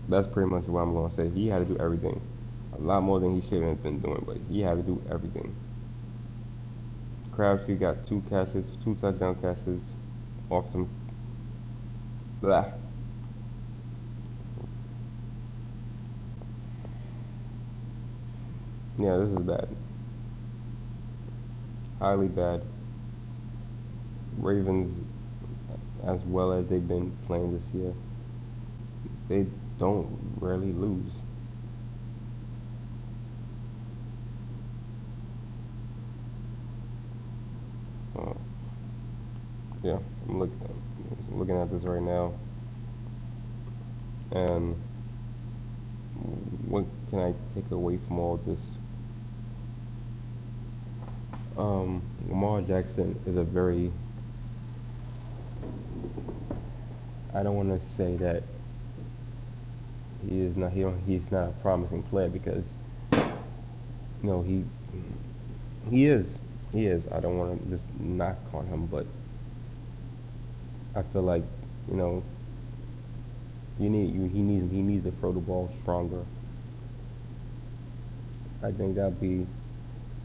That's 0.07 0.27
pretty 0.27 0.49
much 0.49 0.63
what 0.63 0.81
I'm 0.81 0.93
gonna 0.93 1.11
say. 1.11 1.29
He 1.29 1.47
had 1.47 1.59
to 1.59 1.65
do 1.65 1.77
everything. 1.79 2.21
A 2.73 2.77
lot 2.77 3.01
more 3.03 3.19
than 3.19 3.39
he 3.39 3.47
should 3.47 3.63
have 3.63 3.83
been 3.83 3.99
doing, 3.99 4.23
but 4.25 4.37
he 4.49 4.61
had 4.61 4.77
to 4.77 4.83
do 4.83 5.01
everything. 5.09 5.55
Crabtree 7.31 7.75
got 7.75 8.05
two 8.05 8.23
catches, 8.29 8.69
two 8.83 8.95
touchdown 8.95 9.35
catches 9.35 9.93
off 10.49 10.71
some 10.71 10.89
blah. 12.41 12.71
Yeah, 18.97 19.17
this 19.17 19.29
is 19.29 19.39
bad. 19.39 19.67
Highly 21.99 22.27
bad. 22.27 22.63
Ravens, 24.39 25.03
as 26.05 26.23
well 26.23 26.51
as 26.51 26.67
they've 26.67 26.87
been 26.87 27.15
playing 27.25 27.57
this 27.57 27.67
year, 27.73 27.93
they 29.29 29.45
don't 29.77 30.17
rarely 30.39 30.71
lose. 30.71 31.13
Uh, 38.17 38.33
yeah, 39.83 39.97
I'm 40.27 40.39
looking. 40.39 40.59
looking 41.31 41.57
at 41.61 41.71
this 41.71 41.83
right 41.83 42.01
now, 42.01 42.33
and 44.31 44.75
what 46.67 46.85
can 47.09 47.19
I 47.19 47.33
take 47.53 47.69
away 47.71 47.99
from 48.07 48.19
all 48.19 48.37
this? 48.37 48.65
Um, 51.57 52.01
Lamar 52.27 52.61
Jackson 52.61 53.19
is 53.25 53.35
a 53.37 53.43
very 53.43 53.91
I 57.33 57.43
don't 57.43 57.55
want 57.55 57.79
to 57.79 57.87
say 57.87 58.15
that 58.17 58.43
he 60.27 60.41
is 60.41 60.57
not 60.57 60.71
he 60.71 60.85
he's 61.05 61.31
not 61.31 61.49
a 61.49 61.51
promising 61.61 62.03
player 62.03 62.29
because 62.29 62.73
you 64.23 64.29
know 64.29 64.41
he 64.41 64.63
he 65.89 66.05
is 66.05 66.35
he 66.73 66.87
is. 66.87 67.07
I 67.11 67.19
don't 67.19 67.37
want 67.37 67.63
to 67.63 67.69
just 67.69 67.85
knock 67.99 68.37
on 68.53 68.65
him, 68.67 68.87
but 68.87 69.05
I 70.95 71.01
feel 71.03 71.21
like 71.23 71.43
you 71.89 71.95
know 71.95 72.23
you 73.79 73.89
need 73.89 74.13
you 74.13 74.27
he 74.27 74.41
needs 74.41 74.71
he 74.71 74.81
needs 74.81 75.05
to 75.05 75.11
throw 75.11 75.31
the 75.31 75.39
ball 75.39 75.71
stronger. 75.81 76.23
I 78.63 78.71
think 78.71 78.95
that'd 78.95 79.21
be 79.21 79.45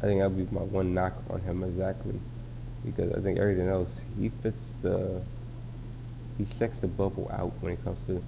I 0.00 0.06
think 0.06 0.20
that'd 0.20 0.36
be 0.36 0.54
my 0.54 0.62
one 0.62 0.94
knock 0.94 1.14
on 1.30 1.40
him 1.42 1.62
exactly 1.64 2.18
because 2.84 3.12
I 3.12 3.20
think 3.20 3.38
everything 3.38 3.68
else 3.68 4.00
he 4.18 4.28
fits 4.28 4.74
the 4.82 5.22
he 6.38 6.44
checks 6.58 6.80
the 6.80 6.88
bubble 6.88 7.30
out 7.32 7.52
when 7.60 7.72
it 7.72 7.84
comes 7.84 8.04
to 8.06 8.22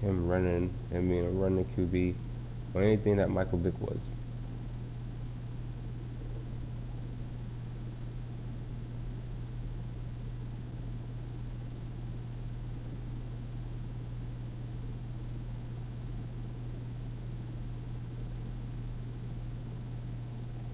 him 0.00 0.28
running 0.28 0.72
and 0.90 1.08
being 1.08 1.26
a 1.26 1.30
running 1.30 1.64
QB 1.76 2.14
or 2.74 2.82
anything 2.82 3.16
that 3.16 3.30
Michael 3.30 3.58
Vick 3.58 3.78
was. 3.80 4.00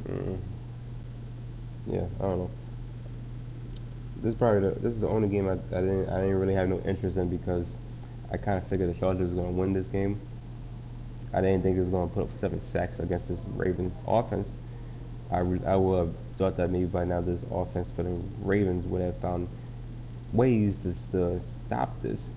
Mm. 0.08 0.38
Yeah, 1.86 2.06
I 2.20 2.22
don't 2.22 2.38
know. 2.38 2.50
This 4.22 4.31
is 4.31 4.31
probably 4.42 4.70
the, 4.70 4.80
this 4.80 4.92
is 4.92 5.00
the 5.00 5.08
only 5.08 5.28
game 5.28 5.48
I, 5.48 5.52
I 5.52 5.80
didn't 5.80 6.08
I 6.08 6.20
didn't 6.20 6.40
really 6.40 6.54
have 6.54 6.68
no 6.68 6.80
interest 6.80 7.16
in 7.16 7.28
because 7.28 7.68
I 8.32 8.36
kind 8.36 8.58
of 8.58 8.66
figured 8.66 8.92
the 8.92 8.98
Chargers 8.98 9.30
was 9.30 9.38
to 9.38 9.52
win 9.52 9.72
this 9.72 9.86
game. 9.86 10.20
I 11.32 11.40
didn't 11.40 11.62
think 11.62 11.76
it 11.76 11.80
was 11.80 11.90
to 11.90 12.12
put 12.12 12.24
up 12.24 12.32
seven 12.32 12.60
sacks 12.60 12.98
against 12.98 13.28
this 13.28 13.44
Ravens 13.54 13.92
offense. 14.04 14.48
I, 15.30 15.38
re- 15.38 15.64
I 15.64 15.76
would 15.76 15.98
have 15.98 16.14
thought 16.38 16.56
that 16.56 16.70
maybe 16.70 16.86
by 16.86 17.04
now 17.04 17.20
this 17.20 17.44
offense 17.52 17.88
for 17.94 18.02
the 18.02 18.18
Ravens 18.42 18.84
would 18.86 19.00
have 19.00 19.16
found 19.18 19.46
ways 20.32 20.80
to, 20.80 20.92
to 21.12 21.40
stop 21.66 22.02
this. 22.02 22.28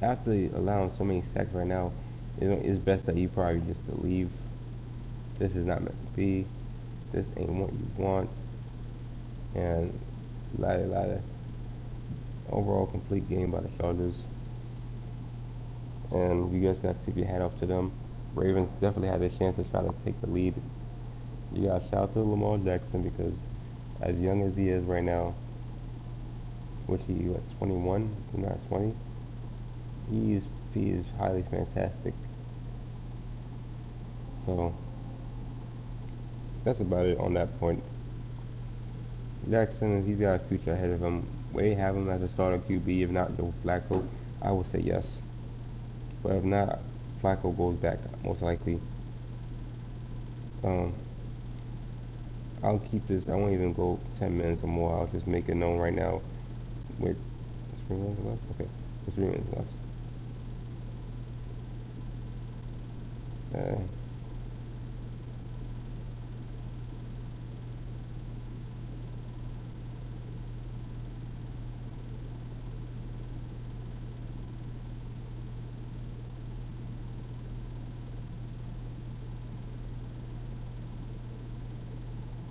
After 0.00 0.30
allowing 0.30 0.92
so 0.92 1.02
many 1.02 1.22
sacks 1.22 1.52
right 1.52 1.66
now, 1.66 1.90
it's 2.40 2.78
best 2.78 3.06
that 3.06 3.16
you 3.16 3.28
probably 3.28 3.62
just 3.62 3.84
to 3.88 4.00
leave. 4.00 4.30
This 5.40 5.56
is 5.56 5.66
not 5.66 5.82
meant 5.82 5.96
to 6.06 6.16
be. 6.16 6.46
This 7.10 7.26
ain't 7.36 7.50
what 7.50 7.72
you 7.72 7.86
want. 7.96 8.30
And 9.56 9.98
lot, 10.56 10.78
lot 10.86 11.10
of 11.10 11.20
overall 12.50 12.86
complete 12.86 13.28
game 13.28 13.50
by 13.50 13.60
the 13.60 13.68
Chargers 13.80 14.22
and 16.12 16.52
you 16.52 16.66
guys 16.66 16.78
got 16.78 16.98
to 16.98 17.06
tip 17.06 17.16
your 17.16 17.26
hat 17.26 17.42
off 17.42 17.58
to 17.58 17.66
them. 17.66 17.92
Ravens 18.34 18.70
definitely 18.80 19.08
had 19.08 19.22
a 19.22 19.28
chance 19.28 19.56
to 19.56 19.64
try 19.64 19.82
to 19.82 19.94
take 20.04 20.20
the 20.20 20.28
lead. 20.28 20.54
You 21.52 21.68
got 21.68 21.82
to 21.82 21.88
shout 21.90 22.02
out 22.02 22.12
to 22.14 22.20
Lamar 22.20 22.58
Jackson 22.58 23.02
because 23.02 23.34
as 24.00 24.20
young 24.20 24.42
as 24.42 24.56
he 24.56 24.68
is 24.68 24.84
right 24.84 25.02
now, 25.02 25.34
which 26.86 27.02
he 27.06 27.14
was 27.28 27.52
21, 27.58 28.14
not 28.34 28.68
20, 28.68 28.94
he 30.10 30.34
is 30.34 30.46
he 30.72 30.90
is 30.90 31.04
highly 31.18 31.42
fantastic. 31.42 32.14
So 34.44 34.72
that's 36.64 36.80
about 36.80 37.06
it 37.06 37.18
on 37.18 37.34
that 37.34 37.58
point. 37.58 37.82
Jackson, 39.50 40.06
he's 40.06 40.18
got 40.18 40.34
a 40.34 40.38
future 40.38 40.72
ahead 40.72 40.90
of 40.90 41.00
him. 41.00 41.26
Way 41.58 41.74
have 41.74 41.96
him 41.96 42.08
as 42.08 42.22
a 42.22 42.28
starter 42.28 42.58
QB, 42.58 43.02
if 43.02 43.10
not 43.10 43.36
Joe 43.36 43.52
Flacco, 43.64 44.06
I 44.40 44.52
would 44.52 44.68
say 44.68 44.78
yes. 44.78 45.20
But 46.22 46.36
if 46.36 46.44
not, 46.44 46.78
Flacco 47.20 47.56
goes 47.56 47.74
back 47.74 47.98
most 48.22 48.42
likely. 48.42 48.78
Um, 50.62 50.94
I'll 52.62 52.78
keep 52.78 53.08
this. 53.08 53.28
I 53.28 53.34
won't 53.34 53.54
even 53.54 53.72
go 53.72 53.98
10 54.20 54.38
minutes 54.38 54.62
or 54.62 54.68
more. 54.68 55.00
I'll 55.00 55.08
just 55.08 55.26
make 55.26 55.48
it 55.48 55.56
known 55.56 55.78
right 55.78 55.92
now. 55.92 56.20
Wait, 57.00 57.16
three 57.88 57.96
minutes 57.96 58.22
left. 58.22 58.40
Okay, 58.54 58.68
three 59.16 59.24
minutes 59.24 59.48
left. 63.52 63.66
Uh, 63.66 63.97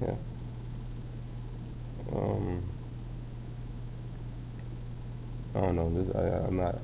Yeah. 0.02 0.16
Um, 2.14 2.64
I 5.56 5.62
don't 5.62 5.76
know. 5.76 6.04
This 6.04 6.16
I, 6.16 6.45
I'm 6.45 6.58
not. 6.58 6.78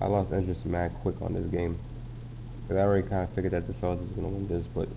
I 0.00 0.06
lost 0.06 0.32
interest 0.32 0.66
mad 0.66 0.92
quick 1.02 1.20
on 1.22 1.34
this 1.34 1.46
game. 1.46 1.78
Cause 2.68 2.76
I 2.78 2.80
already 2.80 3.06
kind 3.06 3.24
of 3.24 3.30
figured 3.30 3.52
that 3.52 3.66
the 3.66 3.74
Chargers 3.74 4.06
was 4.06 4.16
gonna 4.16 4.28
win 4.28 4.48
this, 4.48 4.66
but 4.66 4.88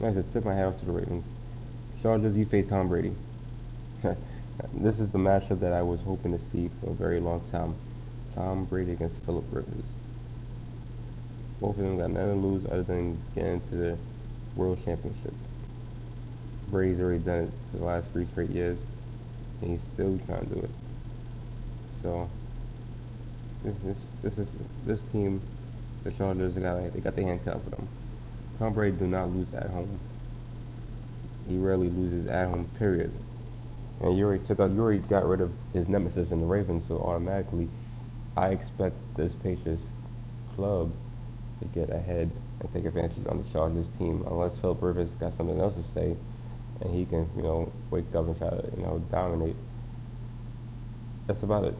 like 0.00 0.12
I 0.12 0.14
said, 0.14 0.32
tip 0.32 0.44
my 0.44 0.54
hat 0.54 0.66
off 0.66 0.78
to 0.80 0.86
the 0.86 0.92
Ravens. 0.92 1.26
Chargers, 2.02 2.36
you 2.36 2.46
face 2.46 2.66
Tom 2.66 2.88
Brady. 2.88 3.12
this 4.74 5.00
is 5.00 5.10
the 5.10 5.18
matchup 5.18 5.60
that 5.60 5.72
I 5.72 5.82
was 5.82 6.00
hoping 6.02 6.32
to 6.32 6.38
see 6.38 6.70
for 6.80 6.90
a 6.90 6.94
very 6.94 7.18
long 7.18 7.40
time. 7.50 7.74
Tom 8.34 8.64
Brady 8.66 8.92
against 8.92 9.18
Philip 9.20 9.44
Rivers. 9.50 9.86
Both 11.60 11.78
of 11.78 11.84
them 11.84 11.98
got 11.98 12.10
nothing 12.10 12.40
to 12.40 12.46
lose 12.46 12.66
other 12.66 12.82
than 12.82 13.18
getting 13.34 13.60
to 13.70 13.74
the 13.74 13.98
World 14.56 14.78
Championship. 14.84 15.32
Brady's 16.74 16.98
already 16.98 17.20
done 17.20 17.44
it 17.44 17.50
for 17.70 17.78
the 17.78 17.84
last 17.84 18.10
three 18.12 18.26
straight 18.32 18.50
years, 18.50 18.80
and 19.62 19.70
he's 19.70 19.80
still 19.94 20.18
trying 20.26 20.46
to 20.48 20.54
do 20.56 20.60
it. 20.60 20.70
So 22.02 22.28
this 23.62 23.76
this 23.84 24.06
this 24.24 24.38
is 24.38 24.48
this 24.84 25.02
team, 25.12 25.40
the 26.02 26.10
Chargers, 26.10 26.54
they 26.54 26.60
got 26.60 26.92
they 26.92 27.00
got 27.00 27.14
their 27.14 27.26
handcuff 27.26 27.62
with 27.64 27.76
them. 27.76 27.88
Tom 28.58 28.74
Brady 28.74 28.96
do 28.96 29.06
not 29.06 29.30
lose 29.30 29.54
at 29.54 29.70
home. 29.70 30.00
He 31.48 31.58
rarely 31.58 31.88
loses 31.88 32.26
at 32.26 32.48
home. 32.48 32.68
Period. 32.76 33.12
And 34.00 34.18
you 34.18 34.26
already 34.26 34.44
took 34.44 34.58
out, 34.58 34.72
you 34.72 34.80
already 34.80 34.98
got 34.98 35.24
rid 35.24 35.40
of 35.40 35.52
his 35.72 35.88
nemesis 35.88 36.32
in 36.32 36.40
the 36.40 36.46
Ravens, 36.46 36.88
so 36.88 36.98
automatically, 36.98 37.68
I 38.36 38.48
expect 38.48 38.96
this 39.16 39.32
Patriots 39.32 39.86
club 40.56 40.90
to 41.60 41.66
get 41.66 41.90
ahead 41.90 42.32
and 42.60 42.72
take 42.72 42.84
advantage 42.84 43.24
on 43.28 43.44
the 43.44 43.48
Chargers 43.52 43.86
team, 43.96 44.24
unless 44.28 44.58
Philip 44.58 44.82
Rivers 44.82 45.10
got 45.12 45.32
something 45.34 45.60
else 45.60 45.76
to 45.76 45.84
say 45.84 46.16
and 46.80 46.94
he 46.94 47.04
can, 47.06 47.28
you 47.36 47.42
know, 47.42 47.72
wake 47.90 48.14
up 48.14 48.26
and 48.26 48.36
try 48.38 48.50
to, 48.50 48.70
you 48.76 48.82
know, 48.82 49.02
dominate. 49.10 49.56
That's 51.26 51.42
about 51.42 51.64
it. 51.64 51.74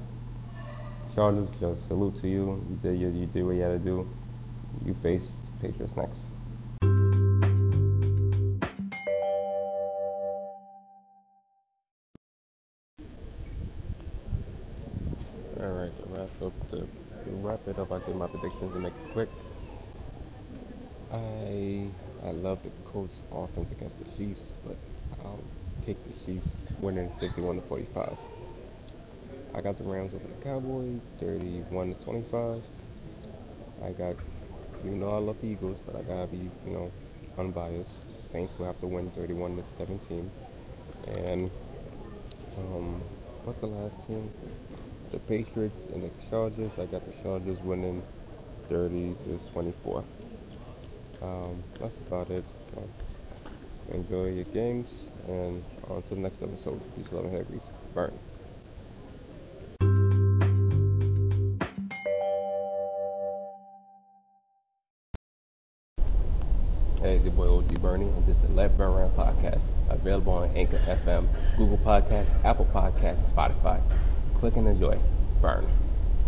Chargers, 1.14 1.49
salute 1.86 2.20
to 2.22 2.28
you. 2.28 2.64
You 2.68 2.78
did, 2.82 3.01
you, 3.01 3.09
you 3.09 3.26
did 3.26 3.45
what 3.45 3.53
you 3.53 3.62
had 3.62 3.68
to 3.68 3.78
do. 3.78 4.09
You 4.84 4.95
face 5.03 5.32
Patriots 5.61 5.92
next. 5.97 6.26
Colts 23.05 23.21
offense 23.33 23.71
against 23.71 24.03
the 24.03 24.11
Chiefs, 24.17 24.55
but 24.67 24.77
I'll 25.23 25.45
take 25.85 25.99
the 26.07 26.25
Chiefs 26.25 26.71
winning 26.81 27.11
51 27.21 27.57
to 27.57 27.63
45. 27.63 28.17
I 29.55 29.61
got 29.61 29.77
the 29.77 29.85
Rams 29.85 30.15
over 30.15 30.27
the 30.27 30.43
Cowboys 30.43 31.03
31 31.21 31.95
to 31.95 32.03
25. 32.03 32.63
I 33.85 33.93
got, 33.93 34.17
you 34.83 34.93
know, 34.93 35.11
I 35.11 35.19
love 35.19 35.39
the 35.43 35.49
Eagles, 35.49 35.83
but 35.85 35.97
I 35.97 36.03
gotta 36.03 36.29
be, 36.29 36.51
you 36.67 36.73
know, 36.73 36.91
unbiased. 37.37 38.11
Saints 38.11 38.59
will 38.59 38.67
have 38.67 38.81
to 38.81 38.87
win 38.87 39.11
31 39.11 39.59
to 39.59 39.65
17. 39.77 40.31
And 41.19 41.51
um, 42.57 43.03
what's 43.45 43.59
the 43.59 43.67
last 43.67 43.99
team? 44.07 44.33
The 45.13 45.19
Patriots 45.19 45.89
and 45.93 46.03
the 46.03 46.11
Chargers. 46.31 46.79
I 46.79 46.87
got 46.87 47.05
the 47.05 47.23
Chargers 47.23 47.61
winning 47.61 48.03
30 48.71 49.15
to 49.27 49.39
24 49.53 50.05
um, 51.25 51.62
that's 51.81 51.97
about 51.99 52.31
it. 52.31 52.45
So 52.70 52.89
enjoy 53.93 54.27
your 54.31 54.45
games, 54.45 55.07
and 55.29 55.62
on 55.89 56.03
to 56.03 56.14
the 56.14 56.20
next 56.20 56.43
episode. 56.43 56.81
Peace, 56.97 57.12
love, 57.12 57.25
and 57.25 57.35
happy 57.35 57.61
burn. 57.95 58.12
Hey, 67.01 67.16
it's 67.16 67.25
your 67.25 67.35
boy 67.35 67.49
OG 67.59 67.83
Bernie, 67.83 68.07
and 68.07 68.27
this 68.27 68.39
is 68.39 68.43
the 68.43 68.49
Let 68.55 68.79
Burn 68.79 68.95
Run 68.95 69.11
podcast, 69.11 69.68
available 69.91 70.33
on 70.33 70.51
Anchor 70.57 70.79
FM, 70.87 71.29
Google 71.59 71.79
Podcasts, 71.79 72.33
Apple 72.45 72.66
Podcasts, 72.72 73.18
and 73.18 73.37
Spotify. 73.37 73.83
Click 74.35 74.57
and 74.57 74.66
enjoy. 74.66 74.99
Burn. 75.43 75.66